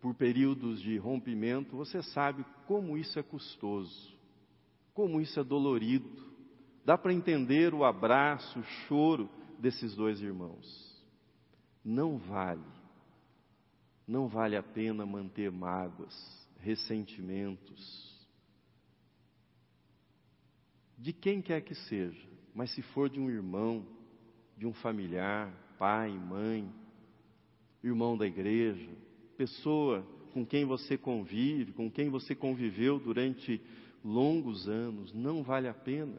por 0.00 0.14
períodos 0.14 0.80
de 0.80 0.96
rompimento, 0.98 1.76
você 1.76 2.02
sabe 2.02 2.44
como 2.66 2.98
isso 2.98 3.18
é 3.18 3.22
custoso, 3.22 4.13
como 4.94 5.20
isso 5.20 5.38
é 5.38 5.44
dolorido. 5.44 6.08
Dá 6.84 6.96
para 6.96 7.12
entender 7.12 7.74
o 7.74 7.84
abraço, 7.84 8.58
o 8.58 8.64
choro 8.86 9.28
desses 9.58 9.94
dois 9.94 10.22
irmãos. 10.22 10.94
Não 11.84 12.16
vale 12.16 12.74
não 14.06 14.28
vale 14.28 14.56
a 14.56 14.62
pena 14.62 15.06
manter 15.06 15.50
mágoas, 15.50 16.14
ressentimentos. 16.60 18.14
De 20.98 21.12
quem 21.12 21.42
quer 21.42 21.62
que 21.62 21.74
seja, 21.74 22.28
mas 22.54 22.70
se 22.74 22.82
for 22.82 23.08
de 23.08 23.18
um 23.18 23.30
irmão, 23.30 23.86
de 24.56 24.66
um 24.66 24.72
familiar, 24.74 25.52
pai, 25.78 26.10
mãe, 26.10 26.70
irmão 27.82 28.16
da 28.16 28.26
igreja, 28.26 28.90
pessoa 29.36 30.06
com 30.32 30.44
quem 30.44 30.64
você 30.64 30.96
convive, 30.96 31.72
com 31.72 31.90
quem 31.90 32.08
você 32.08 32.34
conviveu 32.34 32.98
durante 32.98 33.60
longos 34.04 34.68
anos, 34.68 35.12
não 35.14 35.42
vale 35.42 35.66
a 35.66 35.74
pena 35.74 36.18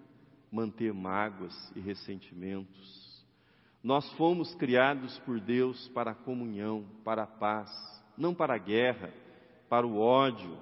manter 0.52 0.92
mágoas 0.94 1.54
e 1.76 1.80
ressentimentos. 1.80 3.24
Nós 3.84 4.12
fomos 4.14 4.56
criados 4.56 5.20
por 5.20 5.40
Deus 5.40 5.88
para 5.90 6.12
a 6.12 6.16
comunhão, 6.16 6.86
para 7.04 7.24
a 7.24 7.28
paz, 7.28 7.70
não 8.18 8.34
para 8.34 8.56
a 8.56 8.58
guerra, 8.58 9.14
para 9.70 9.86
o 9.86 10.00
ódio. 10.00 10.58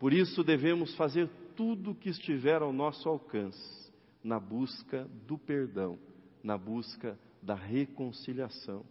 Por 0.00 0.12
isso 0.12 0.42
devemos 0.42 0.94
fazer 0.96 1.28
tudo 1.54 1.92
o 1.92 1.94
que 1.94 2.08
estiver 2.08 2.60
ao 2.60 2.72
nosso 2.72 3.08
alcance 3.08 3.92
na 4.24 4.40
busca 4.40 5.08
do 5.26 5.38
perdão, 5.38 5.98
na 6.42 6.58
busca 6.58 7.18
da 7.40 7.54
reconciliação. 7.54 8.84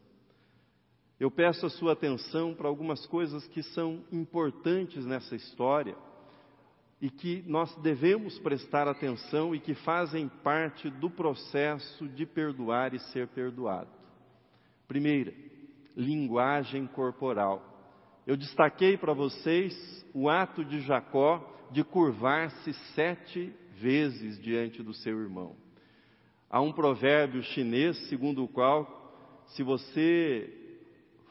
Eu 1.20 1.32
peço 1.32 1.66
a 1.66 1.70
sua 1.70 1.94
atenção 1.94 2.54
para 2.54 2.68
algumas 2.68 3.06
coisas 3.08 3.46
que 3.48 3.64
são 3.64 4.04
importantes 4.12 5.06
nessa 5.06 5.36
história 5.36 5.98
e 7.02 7.10
que 7.10 7.44
nós 7.46 7.76
devemos 7.78 8.40
prestar 8.40 8.88
atenção 8.88 9.54
e 9.54 9.60
que 9.60 9.76
fazem 9.76 10.28
parte 10.44 10.90
do 10.90 11.10
processo 11.10 12.08
de 12.10 12.26
perdoar 12.26 12.94
e 12.94 13.00
ser 13.00 13.28
perdoado. 13.28 13.92
Primeira, 14.88 15.34
linguagem 15.96 16.88
corporal. 16.88 17.64
Eu 18.26 18.36
destaquei 18.36 18.98
para 18.98 19.14
vocês 19.14 19.74
o 20.14 20.30
ato 20.30 20.66
de 20.66 20.82
Jacó 20.82 21.56
de 21.72 21.84
curvar-se 21.84 22.74
sete 22.96 23.54
vezes 23.76 24.42
diante 24.42 24.82
do 24.82 24.94
seu 24.94 25.20
irmão. 25.20 25.56
Há 26.50 26.62
um 26.62 26.72
provérbio 26.72 27.44
chinês 27.44 27.98
segundo 28.08 28.44
o 28.44 28.48
qual, 28.48 29.44
se 29.48 29.62
você 29.64 30.52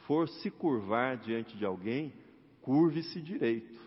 for 0.06 0.28
se 0.28 0.50
curvar 0.50 1.16
diante 1.16 1.56
de 1.56 1.64
alguém, 1.64 2.12
curve-se 2.60 3.20
direito. 3.20 3.85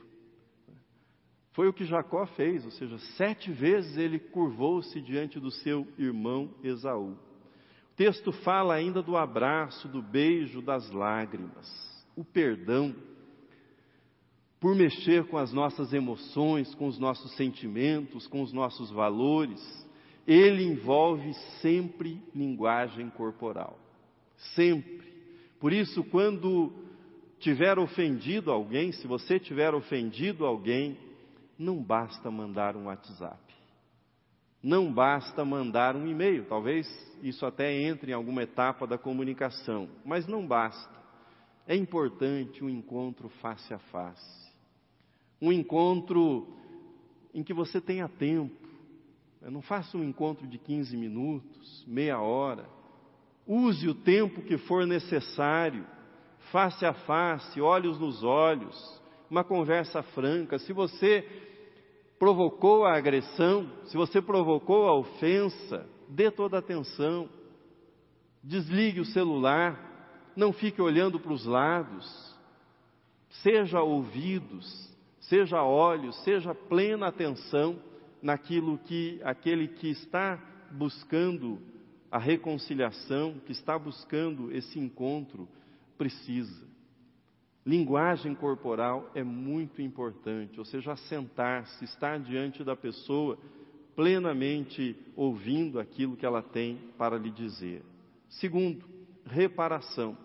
Foi 1.52 1.68
o 1.68 1.74
que 1.74 1.86
Jacó 1.86 2.26
fez, 2.26 2.64
ou 2.64 2.72
seja, 2.72 2.98
sete 3.18 3.52
vezes 3.52 3.98
ele 3.98 4.20
curvou-se 4.20 5.02
diante 5.02 5.40
do 5.40 5.52
seu 5.52 5.88
irmão 5.98 6.54
Esaú. 6.64 7.12
O 7.14 7.96
texto 7.96 8.32
fala 8.32 8.76
ainda 8.76 9.02
do 9.02 9.18
abraço, 9.18 9.88
do 9.88 10.02
beijo, 10.02 10.62
das 10.62 10.90
lágrimas, 10.92 11.68
o 12.16 12.24
perdão, 12.24 12.96
por 14.60 14.76
mexer 14.76 15.26
com 15.26 15.38
as 15.38 15.54
nossas 15.54 15.94
emoções, 15.94 16.74
com 16.76 16.88
os 16.88 17.00
nossos 17.00 17.36
sentimentos, 17.36 18.28
com 18.28 18.42
os 18.42 18.52
nossos 18.52 18.92
valores, 18.92 19.60
ele 20.28 20.64
envolve 20.64 21.34
sempre 21.62 22.22
linguagem 22.36 23.10
corporal. 23.10 23.80
Sempre. 24.54 25.08
Por 25.60 25.72
isso, 25.74 26.04
quando 26.06 26.72
tiver 27.40 27.80
ofendido 27.80 28.52
alguém, 28.52 28.92
se 28.92 29.08
você 29.08 29.40
tiver 29.40 29.74
ofendido 29.74 30.46
alguém, 30.46 30.98
não 31.60 31.84
basta 31.84 32.32
mandar 32.32 32.78
um 32.78 32.86
WhatsApp. 32.86 33.38
Não 34.64 34.92
basta 34.92 35.44
mandar 35.44 35.94
um 35.94 36.08
e-mail. 36.08 36.46
Talvez 36.46 36.88
isso 37.22 37.46
até 37.46 37.74
entre 37.74 38.12
em 38.12 38.16
alguma 38.16 38.44
etapa 38.44 38.88
da 38.88 38.98
comunicação, 38.98 39.90
mas 40.06 40.26
não 40.26 40.48
basta. 40.48 40.98
É 41.68 41.76
importante 41.76 42.64
um 42.64 42.70
encontro 42.70 43.28
face 43.42 43.74
a 43.74 43.78
face. 43.78 44.50
Um 45.42 45.52
encontro 45.52 46.48
em 47.34 47.44
que 47.44 47.54
você 47.54 47.82
tenha 47.82 48.08
tempo. 48.08 48.56
Não 49.42 49.62
faça 49.62 49.98
um 49.98 50.04
encontro 50.04 50.48
de 50.48 50.58
15 50.58 50.96
minutos, 50.96 51.86
meia 51.86 52.22
hora. 52.22 52.66
Use 53.46 53.88
o 53.88 53.96
tempo 53.96 54.42
que 54.42 54.58
for 54.58 54.86
necessário, 54.86 55.86
face 56.52 56.86
a 56.86 56.94
face, 56.94 57.60
olhos 57.60 58.00
nos 58.00 58.24
olhos, 58.24 59.02
uma 59.30 59.44
conversa 59.44 60.04
franca. 60.04 60.60
Se 60.60 60.74
você 60.74 61.49
provocou 62.20 62.86
a 62.86 62.98
agressão, 62.98 63.72
se 63.86 63.96
você 63.96 64.22
provocou 64.22 64.88
a 64.88 64.94
ofensa, 64.94 65.88
dê 66.10 66.30
toda 66.30 66.58
a 66.58 66.60
atenção. 66.60 67.30
Desligue 68.44 69.00
o 69.00 69.06
celular, 69.06 70.32
não 70.36 70.52
fique 70.52 70.82
olhando 70.82 71.20
para 71.20 71.34
os 71.34 71.46
lados. 71.46 72.30
seja 73.44 73.82
ouvidos, 73.82 74.90
seja 75.22 75.64
olhos, 75.64 76.16
seja 76.24 76.54
plena 76.54 77.08
atenção 77.08 77.80
naquilo 78.22 78.78
que 78.80 79.22
aquele 79.24 79.68
que 79.68 79.90
está 79.90 80.38
buscando 80.72 81.62
a 82.12 82.18
reconciliação, 82.18 83.40
que 83.46 83.52
está 83.52 83.78
buscando 83.78 84.52
esse 84.52 84.80
encontro, 84.80 85.48
precisa. 85.98 86.69
Linguagem 87.70 88.34
corporal 88.34 89.12
é 89.14 89.24
muito 89.24 89.80
importante, 89.80 90.58
ou 90.58 90.66
seja, 90.66 90.96
sentar-se, 90.96 91.86
estar 91.86 92.20
diante 92.20 92.64
da 92.64 92.76
pessoa, 92.76 93.38
plenamente 93.96 94.96
ouvindo 95.16 95.80
aquilo 95.80 96.18
que 96.18 96.26
ela 96.26 96.42
tem 96.42 96.80
para 96.98 97.16
lhe 97.16 97.30
dizer. 97.30 97.84
Segundo, 98.28 98.84
reparação. 99.24 100.18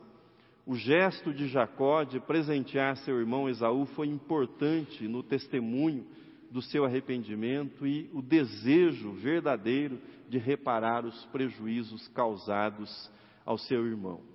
O 0.65 0.75
gesto 0.75 1.35
de 1.35 1.47
Jacó 1.47 2.03
de 2.03 2.19
presentear 2.19 2.97
seu 2.97 3.21
irmão 3.21 3.47
Esaú 3.47 3.85
foi 3.95 4.07
importante 4.07 5.07
no 5.07 5.23
testemunho 5.23 6.07
do 6.51 6.63
seu 6.63 6.87
arrependimento 6.87 7.87
e 7.87 8.09
o 8.15 8.23
desejo 8.23 9.13
verdadeiro 9.13 9.99
de 10.31 10.39
reparar 10.39 11.05
os 11.05 11.27
prejuízos 11.27 12.09
causados 12.09 13.11
ao 13.45 13.59
seu 13.59 13.87
irmão. 13.87 14.34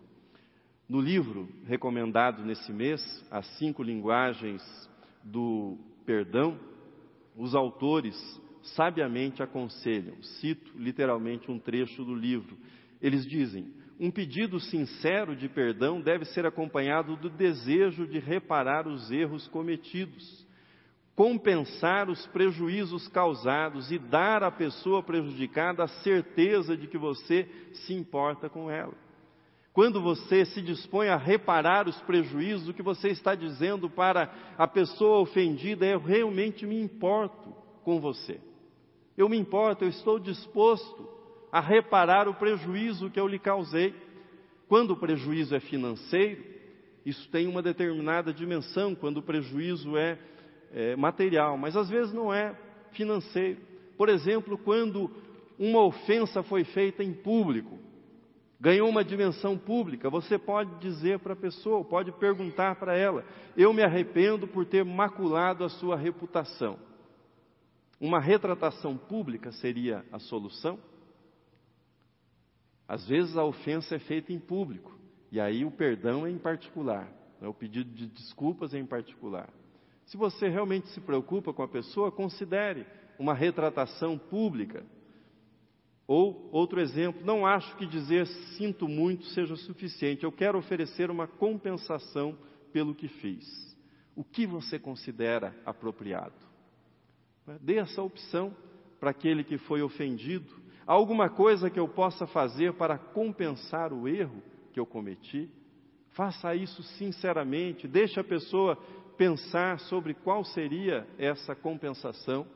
No 0.90 1.00
livro 1.00 1.48
recomendado 1.68 2.44
nesse 2.44 2.74
mês, 2.74 3.00
As 3.30 3.46
Cinco 3.60 3.84
Linguagens 3.84 4.64
do 5.24 5.78
Perdão, 6.04 6.60
os 7.38 7.54
autores 7.54 8.16
sabiamente 8.76 9.44
aconselham, 9.44 10.20
cito 10.22 10.72
literalmente 10.76 11.52
um 11.52 11.60
trecho 11.60 12.04
do 12.04 12.16
livro, 12.16 12.58
eles 13.00 13.24
dizem: 13.28 13.72
um 14.00 14.10
pedido 14.10 14.60
sincero 14.60 15.36
de 15.36 15.48
perdão 15.48 16.02
deve 16.02 16.26
ser 16.26 16.48
acompanhado 16.48 17.16
do 17.16 17.30
desejo 17.30 18.08
de 18.08 18.18
reparar 18.18 18.88
os 18.88 19.12
erros 19.12 19.48
cometidos 19.48 20.50
compensar 21.20 22.10
os 22.10 22.26
prejuízos 22.28 23.10
causados 23.10 23.92
e 23.92 24.00
dar 24.00 24.42
à 24.42 24.50
pessoa 24.50 25.04
prejudicada 25.04 25.84
a 25.84 25.88
certeza 26.02 26.78
de 26.78 26.88
que 26.88 26.98
você 26.98 27.44
se 27.74 27.94
importa 27.94 28.50
com 28.50 28.72
ela. 28.72 28.94
Quando 29.80 30.02
você 30.02 30.44
se 30.44 30.62
dispõe 30.62 31.08
a 31.08 31.16
reparar 31.16 31.88
os 31.88 31.98
prejuízos, 32.02 32.68
o 32.68 32.74
que 32.74 32.84
você 32.84 33.12
está 33.12 33.34
dizendo 33.34 33.90
para 33.90 34.30
a 34.58 34.68
pessoa 34.68 35.22
ofendida 35.22 35.86
é: 35.86 35.94
eu 35.94 36.02
realmente 36.02 36.66
me 36.66 36.78
importo 36.82 37.56
com 37.82 37.98
você. 37.98 38.42
Eu 39.18 39.30
me 39.30 39.38
importo, 39.38 39.86
eu 39.86 39.90
estou 39.90 40.20
disposto 40.20 41.08
a 41.50 41.62
reparar 41.62 42.28
o 42.28 42.34
prejuízo 42.34 43.10
que 43.10 43.18
eu 43.18 43.26
lhe 43.26 43.40
causei. 43.40 43.96
Quando 44.68 44.92
o 44.92 44.98
prejuízo 44.98 45.56
é 45.56 45.62
financeiro, 45.62 46.44
isso 47.06 47.30
tem 47.30 47.48
uma 47.48 47.62
determinada 47.62 48.34
dimensão, 48.34 48.94
quando 48.94 49.20
o 49.20 49.24
prejuízo 49.24 49.96
é 49.96 50.20
é, 50.74 50.98
material, 50.98 51.58
mas 51.58 51.78
às 51.78 51.90
vezes 51.90 52.12
não 52.12 52.34
é 52.34 52.54
financeiro. 52.92 53.62
Por 53.98 54.10
exemplo, 54.10 54.58
quando 54.58 55.10
uma 55.58 55.82
ofensa 55.86 56.44
foi 56.44 56.66
feita 56.66 57.02
em 57.02 57.14
público, 57.14 57.80
ganhou 58.60 58.90
uma 58.90 59.04
dimensão 59.04 59.58
pública, 59.58 60.10
você 60.10 60.38
pode 60.38 60.76
dizer 60.80 61.20
para 61.20 61.34
a 61.34 61.38
pessoa, 61.38 61.84
pode 61.84 62.12
perguntar 62.14 62.76
para 62.76 62.98
ela: 62.98 63.24
Eu 63.56 63.74
me 63.74 63.82
arrependo 63.82 64.48
por 64.48 64.66
ter 64.66 64.84
maculado 64.84 65.64
a 65.64 65.70
sua 65.70 65.96
reputação. 65.96 66.78
Uma 68.00 68.20
retratação 68.20 68.98
pública 68.98 69.52
seria 69.52 70.06
a 70.12 70.20
solução? 70.20 70.80
Às 72.88 73.08
vezes 73.08 73.38
a 73.38 73.44
ofensa 73.44 73.96
é 73.96 74.00
feita 74.00 74.34
em 74.34 74.40
público, 74.40 74.98
e 75.32 75.40
aí 75.40 75.64
o 75.64 75.72
perdão 75.72 76.26
é 76.26 76.32
em 76.32 76.40
particular, 76.40 77.12
né? 77.40 77.48
o 77.48 77.54
pedido 77.54 77.92
de 77.94 78.08
desculpas 78.08 78.74
é 78.74 78.80
em 78.80 78.86
particular. 78.86 79.50
Se 80.06 80.18
você 80.18 80.50
realmente 80.50 80.88
se 80.88 81.00
preocupa 81.00 81.54
com 81.54 81.62
a 81.62 81.68
pessoa, 81.68 82.12
considere 82.12 82.88
uma 83.20 83.34
retratação 83.34 84.18
pública. 84.18 84.84
Ou, 86.10 86.50
outro 86.52 86.82
exemplo, 86.82 87.24
não 87.24 87.46
acho 87.46 87.76
que 87.76 87.86
dizer 87.86 88.26
sinto 88.58 88.88
muito 88.88 89.26
seja 89.26 89.56
suficiente, 89.56 90.24
eu 90.24 90.32
quero 90.32 90.58
oferecer 90.58 91.12
uma 91.12 91.28
compensação 91.28 92.36
pelo 92.74 92.96
que 92.96 93.08
fiz. 93.08 93.78
O 94.16 94.24
que 94.24 94.48
você 94.48 94.80
considera 94.80 95.56
apropriado? 95.64 96.34
Dê 97.62 97.78
essa 97.78 98.02
opção 98.02 98.56
para 99.00 99.12
aquele 99.12 99.44
que 99.44 99.60
foi 99.60 99.84
ofendido. 99.84 100.52
Há 100.88 100.94
alguma 100.94 101.30
coisa 101.30 101.70
que 101.70 101.80
eu 101.80 101.88
possa 101.88 102.26
fazer 102.26 102.74
para 102.74 102.98
compensar 102.98 103.94
o 103.94 104.08
erro 104.08 104.42
que 104.74 104.80
eu 104.80 104.88
cometi? 104.88 105.48
Faça 106.14 106.56
isso 106.56 106.82
sinceramente, 106.82 107.88
deixe 107.88 108.20
a 108.20 108.24
pessoa 108.24 108.76
pensar 109.16 109.80
sobre 109.82 110.16
qual 110.16 110.44
seria 110.44 111.08
essa 111.20 111.54
compensação. 111.54 112.48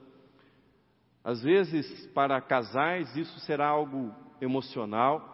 Às 1.23 1.41
vezes, 1.41 2.07
para 2.07 2.41
casais, 2.41 3.15
isso 3.15 3.39
será 3.41 3.67
algo 3.67 4.13
emocional, 4.41 5.29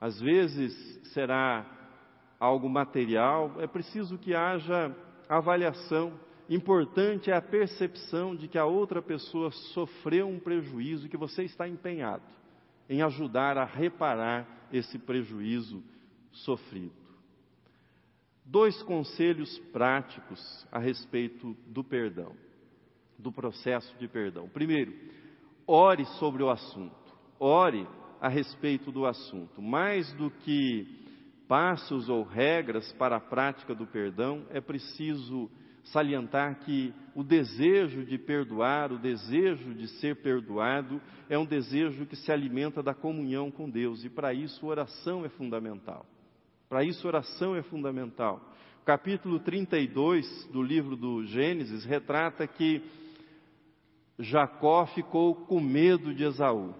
às 0.00 0.20
vezes 0.20 0.72
será 1.12 1.66
algo 2.38 2.68
material. 2.68 3.54
É 3.58 3.66
preciso 3.66 4.18
que 4.18 4.34
haja 4.34 4.94
avaliação. 5.28 6.12
Importante 6.48 7.30
é 7.30 7.36
a 7.36 7.42
percepção 7.42 8.34
de 8.34 8.48
que 8.48 8.58
a 8.58 8.64
outra 8.64 9.00
pessoa 9.00 9.50
sofreu 9.72 10.28
um 10.28 10.40
prejuízo 10.40 11.06
e 11.06 11.08
que 11.08 11.16
você 11.16 11.44
está 11.44 11.68
empenhado 11.68 12.24
em 12.88 13.02
ajudar 13.02 13.56
a 13.56 13.64
reparar 13.64 14.68
esse 14.72 14.98
prejuízo 14.98 15.82
sofrido 16.32 17.00
dois 18.50 18.82
conselhos 18.82 19.58
práticos 19.72 20.66
a 20.72 20.78
respeito 20.80 21.56
do 21.68 21.84
perdão, 21.84 22.34
do 23.20 23.30
processo 23.30 23.96
de 23.98 24.08
perdão. 24.08 24.48
Primeiro, 24.48 24.92
ore 25.66 26.04
sobre 26.18 26.42
o 26.42 26.50
assunto, 26.50 27.14
ore 27.38 27.86
a 28.20 28.28
respeito 28.28 28.90
do 28.90 29.06
assunto. 29.06 29.62
Mais 29.62 30.12
do 30.14 30.30
que 30.30 30.86
passos 31.46 32.08
ou 32.08 32.22
regras 32.22 32.92
para 32.92 33.16
a 33.16 33.20
prática 33.20 33.74
do 33.74 33.86
perdão, 33.86 34.46
é 34.50 34.60
preciso 34.60 35.50
salientar 35.84 36.60
que 36.60 36.92
o 37.14 37.24
desejo 37.24 38.04
de 38.04 38.18
perdoar, 38.18 38.92
o 38.92 38.98
desejo 38.98 39.74
de 39.74 39.88
ser 39.98 40.16
perdoado, 40.16 41.00
é 41.28 41.38
um 41.38 41.46
desejo 41.46 42.06
que 42.06 42.16
se 42.16 42.30
alimenta 42.30 42.82
da 42.82 42.94
comunhão 42.94 43.50
com 43.50 43.68
Deus 43.68 44.04
e 44.04 44.10
para 44.10 44.32
isso 44.32 44.66
oração 44.66 45.24
é 45.24 45.28
fundamental. 45.28 46.06
Para 46.68 46.84
isso, 46.84 47.08
oração 47.08 47.56
é 47.56 47.62
fundamental. 47.62 48.40
O 48.80 48.84
capítulo 48.84 49.40
32 49.40 50.48
do 50.52 50.62
livro 50.62 50.94
do 50.94 51.26
Gênesis 51.26 51.84
retrata 51.84 52.46
que 52.46 52.80
Jacó 54.22 54.86
ficou 54.86 55.34
com 55.34 55.60
medo 55.60 56.14
de 56.14 56.24
Esaú. 56.24 56.74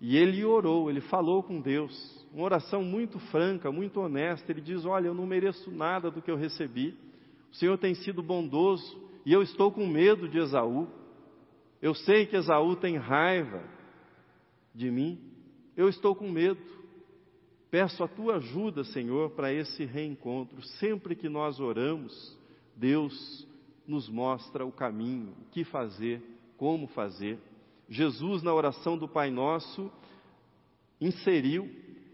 E 0.00 0.16
ele 0.16 0.44
orou, 0.44 0.90
ele 0.90 1.00
falou 1.00 1.42
com 1.42 1.60
Deus. 1.60 2.26
Uma 2.32 2.44
oração 2.44 2.82
muito 2.82 3.18
franca, 3.30 3.70
muito 3.70 4.00
honesta. 4.00 4.50
Ele 4.50 4.60
diz: 4.60 4.84
Olha, 4.84 5.06
eu 5.06 5.14
não 5.14 5.26
mereço 5.26 5.70
nada 5.70 6.10
do 6.10 6.20
que 6.20 6.30
eu 6.30 6.36
recebi. 6.36 6.96
O 7.50 7.54
Senhor 7.54 7.78
tem 7.78 7.94
sido 7.94 8.22
bondoso 8.22 9.00
e 9.24 9.32
eu 9.32 9.42
estou 9.42 9.70
com 9.70 9.86
medo 9.86 10.28
de 10.28 10.38
Esaú. 10.38 10.88
Eu 11.80 11.94
sei 11.94 12.26
que 12.26 12.36
Esaú 12.36 12.76
tem 12.76 12.96
raiva 12.96 13.62
de 14.74 14.90
mim. 14.90 15.20
Eu 15.76 15.88
estou 15.88 16.14
com 16.14 16.30
medo. 16.30 16.60
Peço 17.70 18.02
a 18.04 18.08
tua 18.08 18.36
ajuda, 18.36 18.84
Senhor, 18.84 19.30
para 19.30 19.52
esse 19.52 19.84
reencontro. 19.84 20.62
Sempre 20.78 21.14
que 21.14 21.28
nós 21.28 21.58
oramos, 21.60 22.38
Deus 22.76 23.46
nos 23.86 24.08
mostra 24.08 24.64
o 24.64 24.72
caminho, 24.72 25.32
o 25.40 25.50
que 25.50 25.64
fazer, 25.64 26.22
como 26.62 26.86
fazer. 26.86 27.40
Jesus, 27.88 28.40
na 28.40 28.54
oração 28.54 28.96
do 28.96 29.08
Pai 29.08 29.32
Nosso, 29.32 29.90
inseriu 31.00 31.68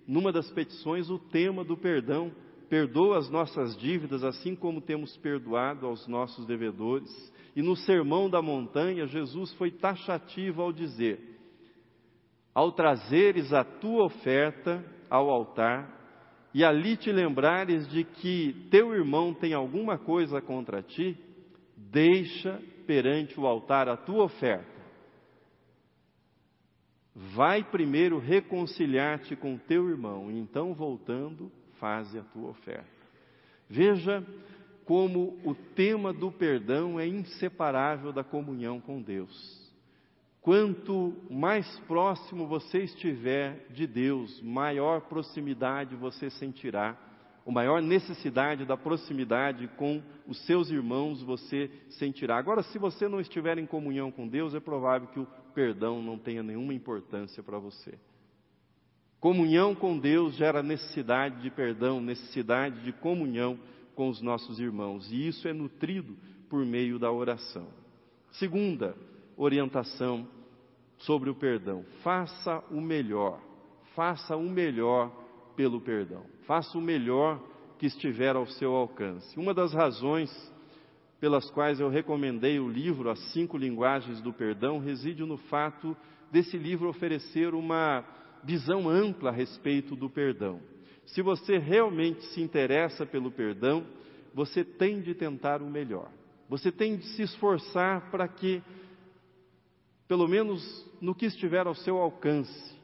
numa 0.06 0.32
das 0.32 0.50
petições 0.50 1.10
o 1.10 1.18
tema 1.18 1.62
do 1.62 1.76
perdão. 1.76 2.32
Perdoa 2.70 3.18
as 3.18 3.28
nossas 3.28 3.76
dívidas, 3.76 4.24
assim 4.24 4.56
como 4.56 4.80
temos 4.80 5.14
perdoado 5.18 5.84
aos 5.84 6.08
nossos 6.08 6.46
devedores. 6.46 7.10
E 7.54 7.60
no 7.60 7.76
Sermão 7.76 8.30
da 8.30 8.40
Montanha, 8.40 9.06
Jesus 9.06 9.52
foi 9.52 9.70
taxativo 9.70 10.62
ao 10.62 10.72
dizer: 10.72 11.38
Ao 12.54 12.72
trazeres 12.72 13.52
a 13.52 13.62
tua 13.62 14.04
oferta, 14.04 14.82
ao 15.10 15.28
altar 15.28 15.94
e 16.54 16.64
ali 16.64 16.96
te 16.96 17.12
lembrares 17.12 17.86
de 17.90 18.02
que 18.02 18.66
teu 18.70 18.94
irmão 18.94 19.34
tem 19.34 19.52
alguma 19.52 19.98
coisa 19.98 20.40
contra 20.40 20.82
ti, 20.82 21.18
deixa 21.76 22.58
perante 22.88 23.38
o 23.38 23.46
altar 23.46 23.86
a 23.86 23.98
tua 23.98 24.24
oferta. 24.24 24.78
Vai 27.14 27.62
primeiro 27.62 28.18
reconciliar-te 28.18 29.36
com 29.36 29.58
teu 29.58 29.90
irmão, 29.90 30.30
e 30.30 30.38
então 30.38 30.72
voltando, 30.72 31.52
faze 31.78 32.18
a 32.18 32.22
tua 32.22 32.48
oferta. 32.48 32.88
Veja 33.68 34.26
como 34.86 35.38
o 35.44 35.54
tema 35.54 36.14
do 36.14 36.32
perdão 36.32 36.98
é 36.98 37.06
inseparável 37.06 38.10
da 38.10 38.24
comunhão 38.24 38.80
com 38.80 39.02
Deus. 39.02 39.70
Quanto 40.40 41.14
mais 41.28 41.68
próximo 41.80 42.46
você 42.46 42.84
estiver 42.84 43.66
de 43.68 43.86
Deus, 43.86 44.40
maior 44.40 45.02
proximidade 45.02 45.94
você 45.94 46.30
sentirá, 46.30 46.96
a 47.48 47.50
maior 47.50 47.80
necessidade 47.80 48.66
da 48.66 48.76
proximidade 48.76 49.66
com 49.78 50.02
os 50.26 50.38
seus 50.44 50.70
irmãos 50.70 51.22
você 51.22 51.70
sentirá. 51.88 52.36
Agora, 52.36 52.62
se 52.62 52.78
você 52.78 53.08
não 53.08 53.20
estiver 53.20 53.56
em 53.56 53.64
comunhão 53.64 54.10
com 54.10 54.28
Deus, 54.28 54.54
é 54.54 54.60
provável 54.60 55.08
que 55.08 55.18
o 55.18 55.26
perdão 55.54 56.02
não 56.02 56.18
tenha 56.18 56.42
nenhuma 56.42 56.74
importância 56.74 57.42
para 57.42 57.58
você. 57.58 57.98
Comunhão 59.18 59.74
com 59.74 59.98
Deus 59.98 60.36
gera 60.36 60.62
necessidade 60.62 61.40
de 61.40 61.50
perdão, 61.50 62.02
necessidade 62.02 62.82
de 62.82 62.92
comunhão 62.92 63.58
com 63.94 64.10
os 64.10 64.20
nossos 64.20 64.60
irmãos, 64.60 65.10
e 65.10 65.26
isso 65.26 65.48
é 65.48 65.52
nutrido 65.54 66.18
por 66.50 66.66
meio 66.66 66.98
da 66.98 67.10
oração. 67.10 67.68
Segunda 68.32 68.94
orientação 69.38 70.28
sobre 70.98 71.30
o 71.30 71.34
perdão: 71.34 71.82
faça 72.02 72.62
o 72.70 72.78
melhor, 72.78 73.40
faça 73.96 74.36
o 74.36 74.48
melhor 74.48 75.10
pelo 75.56 75.80
perdão, 75.80 76.24
faça 76.48 76.78
o 76.78 76.80
melhor 76.80 77.38
que 77.78 77.84
estiver 77.84 78.34
ao 78.34 78.46
seu 78.46 78.74
alcance. 78.74 79.38
Uma 79.38 79.52
das 79.52 79.74
razões 79.74 80.30
pelas 81.20 81.50
quais 81.50 81.78
eu 81.78 81.90
recomendei 81.90 82.58
o 82.58 82.66
livro 82.66 83.10
As 83.10 83.18
Cinco 83.32 83.58
Linguagens 83.58 84.22
do 84.22 84.32
Perdão 84.32 84.78
reside 84.78 85.22
no 85.24 85.36
fato 85.36 85.94
desse 86.32 86.56
livro 86.56 86.88
oferecer 86.88 87.54
uma 87.54 88.02
visão 88.42 88.88
ampla 88.88 89.28
a 89.28 89.32
respeito 89.32 89.94
do 89.94 90.08
perdão. 90.08 90.58
Se 91.04 91.20
você 91.20 91.58
realmente 91.58 92.24
se 92.32 92.40
interessa 92.40 93.04
pelo 93.04 93.30
perdão, 93.30 93.84
você 94.32 94.64
tem 94.64 95.02
de 95.02 95.14
tentar 95.14 95.60
o 95.60 95.68
melhor. 95.68 96.10
Você 96.48 96.72
tem 96.72 96.96
de 96.96 97.04
se 97.08 97.22
esforçar 97.22 98.10
para 98.10 98.26
que, 98.26 98.62
pelo 100.06 100.26
menos 100.26 100.62
no 100.98 101.14
que 101.14 101.26
estiver 101.26 101.66
ao 101.66 101.74
seu 101.74 101.98
alcance, 101.98 102.77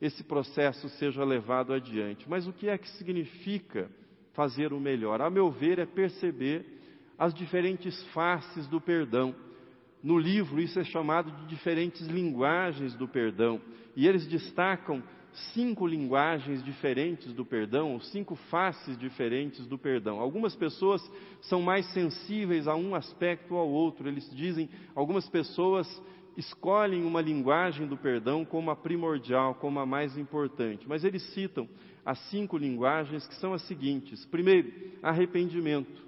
esse 0.00 0.22
processo 0.22 0.88
seja 0.90 1.24
levado 1.24 1.72
adiante. 1.72 2.28
Mas 2.28 2.46
o 2.46 2.52
que 2.52 2.68
é 2.68 2.78
que 2.78 2.88
significa 2.90 3.90
fazer 4.32 4.72
o 4.72 4.80
melhor? 4.80 5.20
A 5.20 5.30
meu 5.30 5.50
ver, 5.50 5.78
é 5.78 5.86
perceber 5.86 6.64
as 7.18 7.34
diferentes 7.34 8.00
faces 8.12 8.66
do 8.68 8.80
perdão. 8.80 9.34
No 10.02 10.16
livro, 10.16 10.60
isso 10.60 10.78
é 10.78 10.84
chamado 10.84 11.30
de 11.32 11.46
diferentes 11.46 12.06
linguagens 12.06 12.94
do 12.94 13.08
perdão. 13.08 13.60
E 13.96 14.06
eles 14.06 14.26
destacam 14.28 15.02
cinco 15.52 15.86
linguagens 15.86 16.62
diferentes 16.62 17.32
do 17.32 17.44
perdão, 17.44 17.92
ou 17.92 18.00
cinco 18.00 18.34
faces 18.34 18.96
diferentes 18.96 19.66
do 19.66 19.76
perdão. 19.76 20.20
Algumas 20.20 20.54
pessoas 20.54 21.02
são 21.42 21.60
mais 21.60 21.86
sensíveis 21.92 22.66
a 22.68 22.76
um 22.76 22.94
aspecto 22.94 23.54
ou 23.54 23.60
ao 23.60 23.68
outro. 23.68 24.08
Eles 24.08 24.28
dizem, 24.34 24.68
algumas 24.94 25.28
pessoas 25.28 25.86
escolhem 26.38 27.04
uma 27.04 27.20
linguagem 27.20 27.88
do 27.88 27.96
perdão 27.96 28.44
como 28.44 28.70
a 28.70 28.76
primordial, 28.76 29.56
como 29.56 29.80
a 29.80 29.84
mais 29.84 30.16
importante. 30.16 30.88
Mas 30.88 31.02
eles 31.02 31.22
citam 31.34 31.68
as 32.06 32.16
cinco 32.30 32.56
linguagens 32.56 33.26
que 33.26 33.34
são 33.34 33.52
as 33.52 33.62
seguintes: 33.62 34.24
primeiro, 34.26 34.72
arrependimento, 35.02 36.00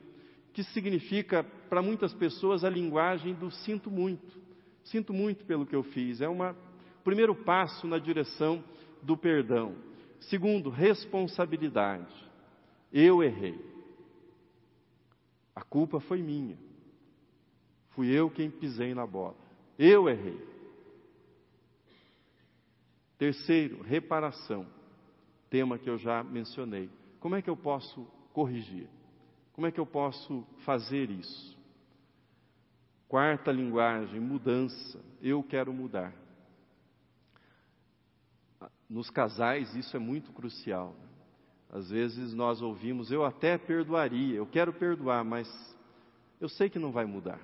que 0.53 0.63
significa 0.63 1.43
para 1.69 1.83
muitas 1.83 2.15
pessoas 2.15 2.65
a 2.65 2.71
linguagem 2.71 3.35
do 3.35 3.51
sinto 3.51 3.91
muito. 3.91 4.39
Sinto 4.85 5.13
muito 5.13 5.45
pelo 5.45 5.67
que 5.67 5.75
eu 5.75 5.83
fiz. 5.83 6.21
É 6.21 6.29
uma 6.29 6.57
primeiro 7.03 7.35
passo 7.35 7.89
na 7.89 7.99
direção 7.99 8.63
do 9.03 9.17
perdão. 9.17 9.75
Segundo, 10.21 10.71
responsabilidade. 10.71 12.15
Eu 12.93 13.21
errei. 13.23 13.59
A 15.57 15.63
culpa 15.63 15.99
foi 15.99 16.23
minha. 16.23 16.57
Fui 17.91 18.09
eu 18.09 18.31
quem 18.31 18.49
pisei 18.49 18.95
na 18.95 19.07
bola. 19.07 19.50
Eu 19.81 20.07
errei. 20.07 20.39
Terceiro, 23.17 23.83
reparação. 23.83 24.67
Tema 25.49 25.79
que 25.79 25.89
eu 25.89 25.97
já 25.97 26.23
mencionei. 26.23 26.91
Como 27.19 27.35
é 27.35 27.41
que 27.41 27.49
eu 27.49 27.57
posso 27.57 28.05
corrigir? 28.35 28.87
Como 29.55 29.67
é 29.67 29.73
que 29.73 29.81
eu 29.81 29.87
posso 29.87 30.47
fazer 30.65 31.11
isso? 31.11 31.59
Quarta 33.09 33.51
linguagem, 33.51 34.21
mudança. 34.21 35.03
Eu 35.23 35.43
quero 35.43 35.73
mudar 35.73 36.15
nos 38.91 39.09
casais 39.09 39.73
isso 39.77 39.97
é 39.97 40.01
muito 40.01 40.33
crucial. 40.33 40.97
Às 41.71 41.91
vezes 41.91 42.35
nós 42.35 42.61
ouvimos, 42.61 43.13
eu 43.13 43.25
até 43.25 43.57
perdoaria, 43.57 44.35
eu 44.35 44.47
quero 44.47 44.73
perdoar, 44.73 45.25
mas 45.25 45.49
eu 46.41 46.49
sei 46.49 46.69
que 46.69 46.81
não 46.81 46.91
vai 46.91 47.05
mudar. 47.05 47.41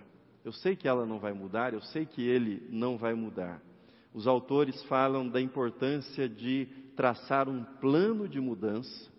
Eu 0.46 0.52
sei 0.52 0.76
que 0.76 0.87
ela 0.87 1.04
não 1.04 1.18
vai 1.18 1.32
mudar, 1.32 1.74
eu 1.74 1.80
sei 1.80 2.06
que 2.06 2.22
ele 2.22 2.64
não 2.70 2.96
vai 2.96 3.14
mudar. 3.14 3.61
Os 4.14 4.28
autores 4.28 4.80
falam 4.85 5.28
da 5.28 5.40
importância 5.40 6.28
de 6.28 6.68
traçar 6.94 7.48
um 7.48 7.64
plano 7.64 8.28
de 8.28 8.40
mudança, 8.40 9.11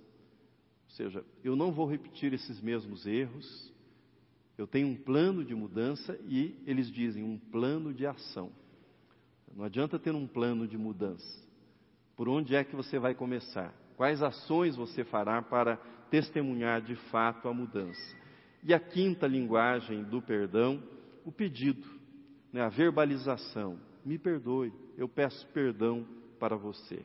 ou 0.85 0.89
seja, 0.91 1.25
eu 1.43 1.53
não 1.53 1.73
vou 1.73 1.85
repetir 1.85 2.31
esses 2.31 2.61
mesmos 2.61 3.05
erros, 3.05 3.73
eu 4.57 4.65
tenho 4.65 4.87
um 4.87 4.95
plano 4.95 5.43
de 5.43 5.53
mudança 5.53 6.17
e 6.29 6.63
eles 6.65 6.89
dizem 6.89 7.25
um 7.25 7.37
plano 7.37 7.93
de 7.93 8.07
ação. 8.07 8.49
Não 9.53 9.65
adianta 9.65 9.99
ter 9.99 10.15
um 10.15 10.27
plano 10.27 10.65
de 10.65 10.77
mudança. 10.77 11.45
Por 12.15 12.29
onde 12.29 12.55
é 12.55 12.63
que 12.63 12.73
você 12.73 12.97
vai 12.97 13.13
começar? 13.13 13.73
Quais 13.97 14.23
ações 14.23 14.77
você 14.77 15.03
fará 15.03 15.41
para 15.41 15.75
testemunhar 16.09 16.81
de 16.81 16.95
fato 17.11 17.49
a 17.49 17.53
mudança? 17.53 18.15
E 18.63 18.73
a 18.73 18.79
quinta 18.79 19.27
linguagem 19.27 20.05
do 20.05 20.21
perdão, 20.21 20.81
o 21.27 21.31
pedido, 21.31 21.85
né, 22.53 22.61
a 22.61 22.69
verbalização. 22.69 23.77
Me 24.05 24.17
perdoe, 24.17 24.71
eu 24.97 25.09
peço 25.09 25.45
perdão 25.47 26.07
para 26.39 26.55
você. 26.55 27.01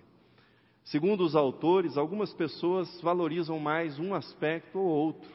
Segundo 0.85 1.25
os 1.25 1.35
autores, 1.35 1.97
algumas 1.97 2.33
pessoas 2.33 3.01
valorizam 3.01 3.59
mais 3.59 3.99
um 3.99 4.15
aspecto 4.15 4.79
ou 4.79 4.87
outro. 4.87 5.29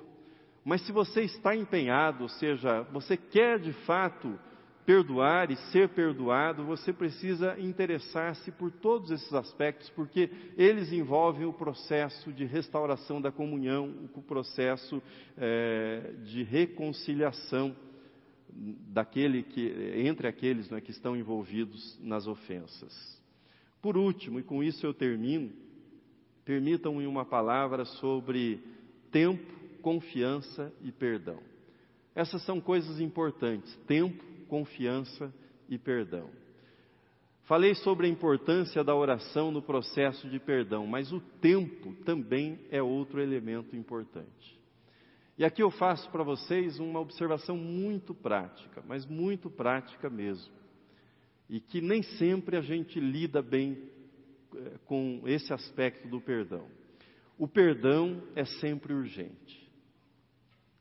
Mas 0.63 0.85
se 0.85 0.93
você 0.93 1.23
está 1.23 1.53
empenhado, 1.53 2.23
ou 2.23 2.29
seja, 2.29 2.83
você 2.93 3.17
quer 3.17 3.59
de 3.59 3.73
fato 3.85 4.39
perdoar 4.85 5.51
e 5.51 5.57
ser 5.69 5.89
perdoado, 5.89 6.63
você 6.63 6.93
precisa 6.93 7.59
interessar-se 7.59 8.53
por 8.53 8.71
todos 8.71 9.11
esses 9.11 9.33
aspectos, 9.33 9.89
porque 9.89 10.29
eles 10.55 10.93
envolvem 10.93 11.45
o 11.45 11.51
processo 11.51 12.31
de 12.31 12.45
restauração 12.45 13.19
da 13.19 13.33
comunhão, 13.33 14.09
o 14.15 14.21
processo 14.21 15.03
é, 15.37 16.13
de 16.23 16.41
reconciliação 16.43 17.75
daquele 18.49 19.43
que, 19.43 19.67
entre 20.05 20.27
aqueles 20.27 20.69
né, 20.69 20.81
que 20.81 20.91
estão 20.91 21.15
envolvidos 21.15 21.97
nas 22.01 22.27
ofensas. 22.27 23.21
Por 23.81 23.97
último, 23.97 24.39
e 24.39 24.43
com 24.43 24.63
isso 24.63 24.85
eu 24.85 24.93
termino, 24.93 25.51
permitam-me 26.43 27.05
uma 27.05 27.25
palavra 27.25 27.85
sobre 27.85 28.61
tempo, 29.11 29.53
confiança 29.81 30.73
e 30.81 30.91
perdão. 30.91 31.39
Essas 32.15 32.43
são 32.45 32.59
coisas 32.59 32.99
importantes: 32.99 33.75
tempo, 33.87 34.23
confiança 34.47 35.33
e 35.69 35.77
perdão. 35.77 36.29
Falei 37.43 37.75
sobre 37.75 38.07
a 38.07 38.09
importância 38.09 38.83
da 38.83 38.93
oração 38.93 39.51
no 39.51 39.61
processo 39.61 40.27
de 40.29 40.37
perdão, 40.37 40.85
mas 40.85 41.13
o 41.13 41.21
tempo 41.39 41.93
também 42.03 42.59
é 42.69 42.81
outro 42.81 43.21
elemento 43.21 43.75
importante. 43.75 44.56
E 45.37 45.45
aqui 45.45 45.61
eu 45.61 45.69
faço 45.69 46.09
para 46.09 46.23
vocês 46.23 46.79
uma 46.79 46.99
observação 46.99 47.55
muito 47.55 48.13
prática, 48.13 48.83
mas 48.87 49.05
muito 49.05 49.49
prática 49.49 50.09
mesmo. 50.09 50.51
E 51.47 51.59
que 51.59 51.79
nem 51.79 52.01
sempre 52.01 52.57
a 52.57 52.61
gente 52.61 52.99
lida 52.99 53.41
bem 53.41 53.77
eh, 54.55 54.79
com 54.85 55.21
esse 55.25 55.53
aspecto 55.53 56.07
do 56.07 56.19
perdão. 56.19 56.67
O 57.37 57.47
perdão 57.47 58.23
é 58.35 58.45
sempre 58.45 58.93
urgente. 58.93 59.71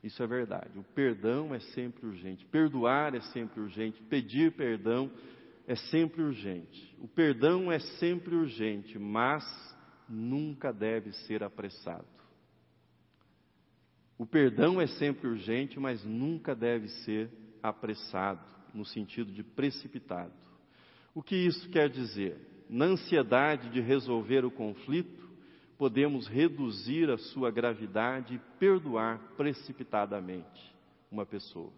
Isso 0.03 0.23
é 0.23 0.27
verdade. 0.27 0.77
O 0.77 0.83
perdão 0.83 1.53
é 1.53 1.59
sempre 1.59 2.07
urgente. 2.07 2.45
Perdoar 2.45 3.13
é 3.13 3.21
sempre 3.21 3.61
urgente. 3.61 4.01
Pedir 4.03 4.53
perdão 4.53 5.11
é 5.67 5.75
sempre 5.75 6.23
urgente. 6.23 6.95
O 6.99 7.07
perdão 7.07 7.71
é 7.71 7.77
sempre 7.77 8.35
urgente, 8.35 8.97
mas 8.97 9.43
nunca 10.09 10.71
deve 10.71 11.11
ser 11.11 11.43
apressado. 11.43 12.16
O 14.17 14.25
perdão 14.25 14.81
é 14.81 14.87
sempre 14.87 15.27
urgente, 15.27 15.79
mas 15.79 16.03
nunca 16.03 16.55
deve 16.55 16.87
ser 16.87 17.29
apressado, 17.61 18.43
no 18.73 18.83
sentido 18.83 19.31
de 19.31 19.43
precipitado. 19.43 20.33
O 21.13 21.21
que 21.21 21.35
isso 21.35 21.69
quer 21.69 21.89
dizer? 21.89 22.37
Na 22.69 22.85
ansiedade 22.85 23.69
de 23.69 23.79
resolver 23.79 24.43
o 24.43 24.51
conflito, 24.51 25.27
podemos 25.77 26.27
reduzir 26.27 27.09
a 27.09 27.17
sua 27.17 27.51
gravidade 27.51 28.35
e 28.35 28.59
perdoar 28.59 29.19
precipitadamente 29.37 30.75
uma 31.11 31.25
pessoa. 31.25 31.71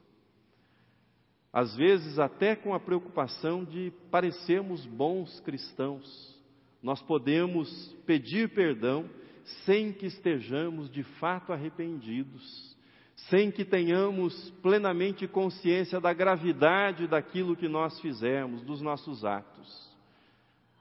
Às 1.51 1.75
vezes, 1.75 2.19
até 2.19 2.55
com 2.55 2.73
a 2.73 2.79
preocupação 2.79 3.65
de 3.65 3.91
parecermos 4.09 4.85
bons 4.85 5.39
cristãos, 5.41 6.39
nós 6.81 7.01
podemos 7.01 7.93
pedir 8.05 8.49
perdão 8.49 9.09
sem 9.65 9.91
que 9.91 10.05
estejamos 10.05 10.89
de 10.89 11.03
fato 11.03 11.51
arrependidos, 11.53 12.77
sem 13.29 13.51
que 13.51 13.65
tenhamos 13.65 14.49
plenamente 14.61 15.27
consciência 15.27 15.99
da 15.99 16.13
gravidade 16.13 17.07
daquilo 17.07 17.55
que 17.55 17.67
nós 17.67 17.99
fizemos, 17.99 18.61
dos 18.63 18.81
nossos 18.81 19.25
atos. 19.25 19.89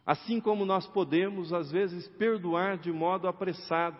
Assim 0.06 0.40
como 0.40 0.64
nós 0.64 0.86
podemos, 0.86 1.52
às 1.52 1.70
vezes, 1.70 2.08
perdoar 2.08 2.78
de 2.78 2.90
modo 2.90 3.28
apressado, 3.28 3.98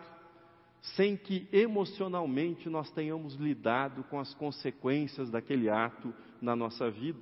sem 0.95 1.15
que 1.15 1.47
emocionalmente 1.51 2.69
nós 2.69 2.89
tenhamos 2.91 3.35
lidado 3.35 4.03
com 4.05 4.19
as 4.19 4.33
consequências 4.33 5.29
daquele 5.29 5.69
ato 5.69 6.13
na 6.41 6.55
nossa 6.55 6.89
vida. 6.89 7.19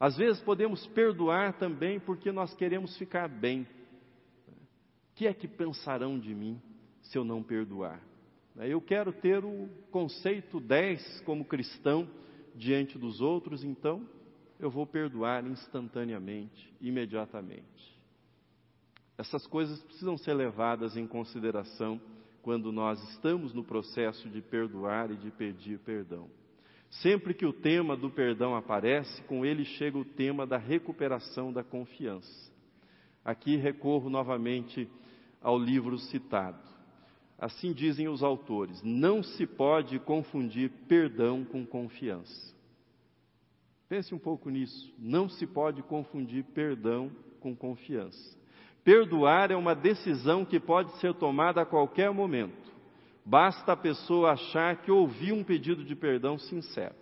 Às 0.00 0.16
vezes 0.16 0.42
podemos 0.42 0.86
perdoar 0.88 1.52
também 1.54 2.00
porque 2.00 2.32
nós 2.32 2.52
queremos 2.54 2.96
ficar 2.96 3.28
bem. 3.28 3.66
Que 5.14 5.26
é 5.26 5.34
que 5.34 5.46
pensarão 5.46 6.18
de 6.18 6.34
mim 6.34 6.60
se 7.02 7.16
eu 7.16 7.24
não 7.24 7.42
perdoar? 7.42 8.00
Eu 8.56 8.80
quero 8.80 9.12
ter 9.12 9.44
o 9.44 9.68
conceito 9.90 10.60
10 10.60 11.22
como 11.22 11.44
cristão 11.44 12.08
diante 12.54 12.96
dos 12.98 13.20
outros, 13.20 13.64
então 13.64 14.06
eu 14.60 14.70
vou 14.70 14.86
perdoar 14.86 15.44
instantaneamente, 15.46 16.72
imediatamente. 16.80 17.94
Essas 19.18 19.46
coisas 19.46 19.82
precisam 19.82 20.16
ser 20.16 20.34
levadas 20.34 20.96
em 20.96 21.06
consideração 21.06 22.00
quando 22.42 22.70
nós 22.70 23.02
estamos 23.10 23.52
no 23.54 23.64
processo 23.64 24.28
de 24.28 24.40
perdoar 24.42 25.10
e 25.10 25.16
de 25.16 25.30
pedir 25.30 25.78
perdão. 25.80 26.28
Sempre 27.02 27.34
que 27.34 27.46
o 27.46 27.52
tema 27.52 27.96
do 27.96 28.10
perdão 28.10 28.54
aparece, 28.54 29.22
com 29.22 29.44
ele 29.44 29.64
chega 29.64 29.98
o 29.98 30.04
tema 30.04 30.46
da 30.46 30.58
recuperação 30.58 31.52
da 31.52 31.64
confiança. 31.64 32.52
Aqui 33.24 33.56
recorro 33.56 34.10
novamente 34.10 34.88
ao 35.44 35.58
livro 35.58 35.98
citado. 35.98 36.58
Assim 37.38 37.72
dizem 37.72 38.08
os 38.08 38.22
autores: 38.22 38.82
não 38.82 39.22
se 39.22 39.46
pode 39.46 39.98
confundir 40.00 40.70
perdão 40.88 41.44
com 41.44 41.64
confiança. 41.64 42.54
Pense 43.88 44.14
um 44.14 44.18
pouco 44.18 44.48
nisso. 44.48 44.92
Não 44.98 45.28
se 45.28 45.46
pode 45.46 45.82
confundir 45.82 46.42
perdão 46.42 47.12
com 47.38 47.54
confiança. 47.54 48.36
Perdoar 48.82 49.50
é 49.50 49.56
uma 49.56 49.74
decisão 49.74 50.44
que 50.44 50.58
pode 50.58 50.90
ser 50.98 51.14
tomada 51.14 51.60
a 51.60 51.66
qualquer 51.66 52.10
momento. 52.10 52.72
Basta 53.24 53.72
a 53.72 53.76
pessoa 53.76 54.32
achar 54.32 54.82
que 54.82 54.90
ouviu 54.90 55.34
um 55.34 55.44
pedido 55.44 55.84
de 55.84 55.94
perdão 55.94 56.38
sincero. 56.38 56.94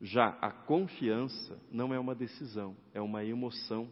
Já 0.00 0.36
a 0.40 0.50
confiança 0.50 1.58
não 1.70 1.92
é 1.92 1.98
uma 1.98 2.14
decisão, 2.14 2.76
é 2.92 3.00
uma 3.00 3.24
emoção. 3.24 3.88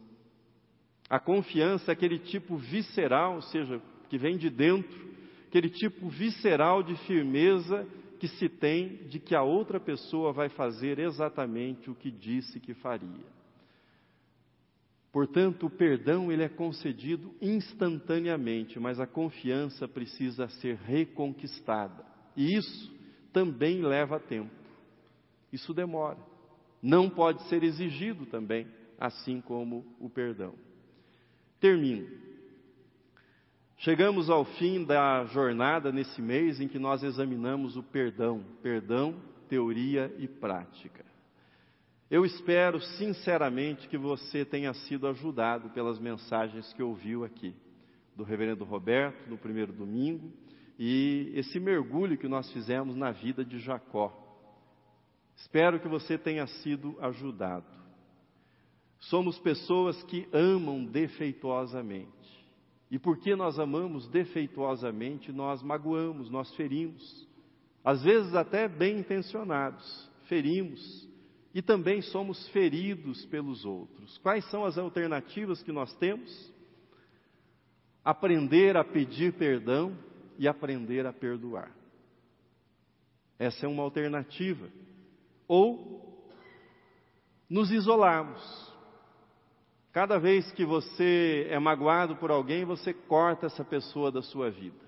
A 1.15 1.21
confiança 1.21 1.93
é 1.93 1.95
aquele 1.95 2.19
tipo 2.19 2.57
visceral, 2.57 3.37
ou 3.37 3.43
seja, 3.43 3.81
que 4.09 4.19
vem 4.19 4.37
de 4.37 4.51
dentro, 4.51 5.15
aquele 5.47 5.71
tipo 5.71 6.09
visceral 6.09 6.83
de 6.83 6.97
firmeza 7.07 7.87
que 8.19 8.27
se 8.27 8.49
tem 8.49 8.97
de 9.07 9.21
que 9.21 9.33
a 9.33 9.41
outra 9.41 9.79
pessoa 9.79 10.33
vai 10.33 10.49
fazer 10.49 10.99
exatamente 10.99 11.89
o 11.89 11.95
que 11.95 12.11
disse 12.11 12.59
que 12.59 12.75
faria. 12.75 13.27
Portanto, 15.13 15.67
o 15.67 15.71
perdão 15.71 16.33
ele 16.33 16.43
é 16.43 16.49
concedido 16.49 17.33
instantaneamente, 17.41 18.81
mas 18.81 18.99
a 18.99 19.07
confiança 19.07 19.87
precisa 19.87 20.49
ser 20.49 20.75
reconquistada. 20.79 22.05
E 22.37 22.57
isso 22.57 22.93
também 23.33 23.83
leva 23.83 24.19
tempo. 24.19 24.51
Isso 25.53 25.73
demora. 25.73 26.19
Não 26.83 27.09
pode 27.09 27.41
ser 27.45 27.63
exigido 27.63 28.27
também, 28.27 28.67
assim 28.99 29.41
como 29.41 29.87
o 30.01 30.11
perdão. 30.11 30.64
Termino. 31.65 32.07
Chegamos 33.79 34.29
ao 34.29 34.45
fim 34.45 34.85
da 34.85 35.25
jornada 35.25 35.91
nesse 35.91 36.21
mês 36.21 36.61
em 36.61 36.69
que 36.69 36.79
nós 36.79 37.03
examinamos 37.03 37.75
o 37.75 37.83
perdão, 37.83 38.45
perdão, 38.63 39.15
teoria 39.49 40.15
e 40.19 40.29
prática. 40.29 41.03
Eu 42.11 42.27
espero 42.27 42.83
sinceramente 42.83 43.89
que 43.89 43.97
você 43.97 44.45
tenha 44.45 44.75
sido 44.75 45.09
ajudado 45.09 45.71
pelas 45.71 45.99
mensagens 45.99 46.71
que 46.75 46.83
ouviu 46.83 47.25
aqui, 47.25 47.55
do 48.15 48.25
Reverendo 48.25 48.63
Roberto, 48.63 49.27
no 49.31 49.39
primeiro 49.39 49.73
domingo, 49.73 50.31
e 50.79 51.33
esse 51.35 51.59
mergulho 51.59 52.19
que 52.19 52.29
nós 52.29 52.53
fizemos 52.53 52.95
na 52.95 53.11
vida 53.11 53.43
de 53.43 53.59
Jacó. 53.59 54.13
Espero 55.35 55.81
que 55.81 55.89
você 55.89 56.19
tenha 56.19 56.47
sido 56.47 56.95
ajudado. 57.01 57.84
Somos 59.09 59.39
pessoas 59.39 60.03
que 60.05 60.27
amam 60.33 60.85
defeituosamente. 60.85 62.13
E 62.91 62.99
porque 62.99 63.35
nós 63.35 63.59
amamos 63.59 64.09
defeituosamente, 64.09 65.33
nós 65.33 65.63
magoamos, 65.63 66.31
nós 66.31 66.55
ferimos, 66.55 67.29
às 67.85 68.03
vezes 68.03 68.35
até 68.35 68.69
bem 68.69 69.01
intencionados, 69.01 70.11
ferimos 70.27 71.09
e 71.53 71.61
também 71.61 72.01
somos 72.01 72.49
feridos 72.49 73.25
pelos 73.27 73.65
outros. 73.65 74.17
Quais 74.19 74.49
são 74.51 74.65
as 74.65 74.79
alternativas 74.79 75.63
que 75.63 75.73
nós 75.73 75.95
temos? 75.97 76.53
Aprender 78.05 78.77
a 78.77 78.85
pedir 78.85 79.35
perdão 79.35 79.99
e 80.39 80.49
aprender 80.49 81.05
a 81.05 81.13
perdoar. 81.13 81.75
Essa 83.39 83.67
é 83.67 83.69
uma 83.69 83.83
alternativa. 83.83 84.69
Ou 85.47 86.25
nos 87.51 87.71
isolarmos 87.71 88.74
Cada 89.95 90.19
vez 90.19 90.51
que 90.51 90.65
você 90.65 91.47
é 91.49 91.57
magoado 91.57 92.17
por 92.17 92.29
alguém, 92.29 92.65
você 92.65 92.93
corta 92.93 93.47
essa 93.47 93.65
pessoa 93.65 94.11
da 94.11 94.23
sua 94.23 94.51
vida. 94.51 94.85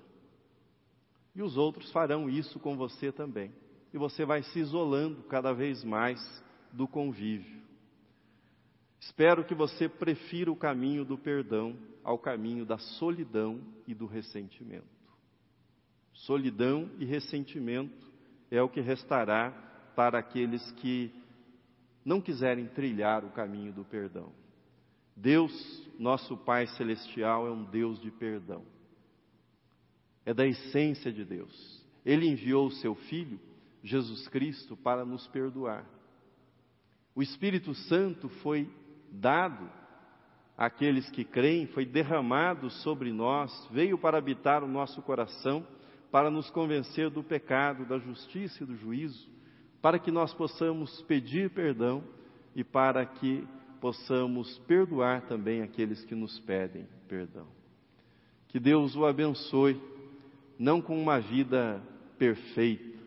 E 1.33 1.41
os 1.41 1.57
outros 1.57 1.93
farão 1.93 2.29
isso 2.29 2.59
com 2.59 2.77
você 2.77 3.13
também. 3.13 3.53
E 3.95 3.99
você 3.99 4.25
vai 4.25 4.43
se 4.43 4.59
isolando 4.59 5.23
cada 5.29 5.53
vez 5.53 5.85
mais 5.85 6.19
do 6.73 6.89
convívio. 6.89 7.63
Espero 8.99 9.45
que 9.45 9.55
você 9.55 9.89
prefira 9.89 10.51
o 10.51 10.57
caminho 10.57 11.05
do 11.05 11.17
perdão 11.17 11.79
ao 12.03 12.19
caminho 12.19 12.67
da 12.67 12.77
solidão 12.77 13.61
e 13.87 13.95
do 13.95 14.07
ressentimento. 14.07 14.89
Solidão 16.15 16.91
e 16.99 17.05
ressentimento 17.05 18.11
é 18.51 18.61
o 18.61 18.69
que 18.69 18.81
restará 18.81 19.53
para 19.95 20.19
aqueles 20.19 20.69
que 20.73 21.13
não 22.05 22.21
quiserem 22.21 22.67
trilhar 22.67 23.25
o 23.25 23.31
caminho 23.31 23.73
do 23.73 23.85
perdão. 23.85 24.33
Deus, 25.17 25.51
nosso 25.99 26.37
Pai 26.37 26.67
Celestial, 26.67 27.47
é 27.47 27.51
um 27.51 27.65
Deus 27.65 27.99
de 28.01 28.11
perdão. 28.11 28.63
É 30.27 30.35
da 30.35 30.47
essência 30.47 31.11
de 31.11 31.25
Deus. 31.25 31.83
Ele 32.05 32.29
enviou 32.29 32.67
o 32.67 32.73
seu 32.73 32.95
Filho, 32.95 33.41
Jesus 33.83 34.29
Cristo, 34.29 34.77
para 34.77 35.05
nos 35.05 35.27
perdoar. 35.29 35.87
O 37.15 37.23
Espírito 37.23 37.75
Santo 37.75 38.29
foi 38.29 38.71
dado 39.11 39.71
àqueles 40.57 41.09
que 41.11 41.25
creem, 41.25 41.67
foi 41.69 41.87
derramado 41.87 42.69
sobre 42.69 43.11
nós, 43.11 43.69
veio 43.71 43.97
para 43.97 44.19
habitar 44.19 44.63
o 44.63 44.69
nosso 44.69 45.01
coração, 45.01 45.67
para 46.11 46.31
nos 46.31 46.51
convencer 46.51 47.09
do 47.09 47.23
pecado, 47.23 47.87
da 47.87 47.99
justiça 47.99 48.63
e 48.63 48.67
do 48.67 48.77
juízo, 48.77 49.29
para 49.81 49.99
que 49.99 50.11
nós 50.11 50.35
possamos 50.35 51.01
pedir 51.03 51.51
perdão 51.51 52.05
e 52.55 52.63
para 52.63 53.05
que 53.07 53.47
possamos 53.81 54.59
perdoar 54.61 55.23
também 55.23 55.63
aqueles 55.63 56.05
que 56.05 56.15
nos 56.15 56.39
pedem 56.41 56.87
perdão. 57.09 57.47
Que 58.49 58.59
Deus 58.59 58.97
o 58.97 59.05
abençoe, 59.05 59.81
não 60.59 60.81
com 60.81 61.01
uma 61.01 61.21
vida 61.21 61.83
perfeita, 62.19 62.99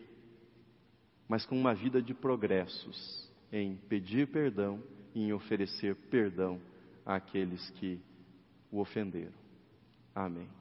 mas 1.28 1.44
com 1.44 1.58
uma 1.58 1.74
vida 1.74 2.02
de 2.02 2.14
progressos 2.14 3.30
em 3.52 3.76
pedir 3.88 4.28
perdão 4.28 4.82
e 5.14 5.22
em 5.22 5.32
oferecer 5.32 5.94
perdão 6.10 6.60
àqueles 7.04 7.68
que 7.70 8.00
o 8.70 8.78
ofenderam. 8.78 9.32
Amém. 10.14 10.59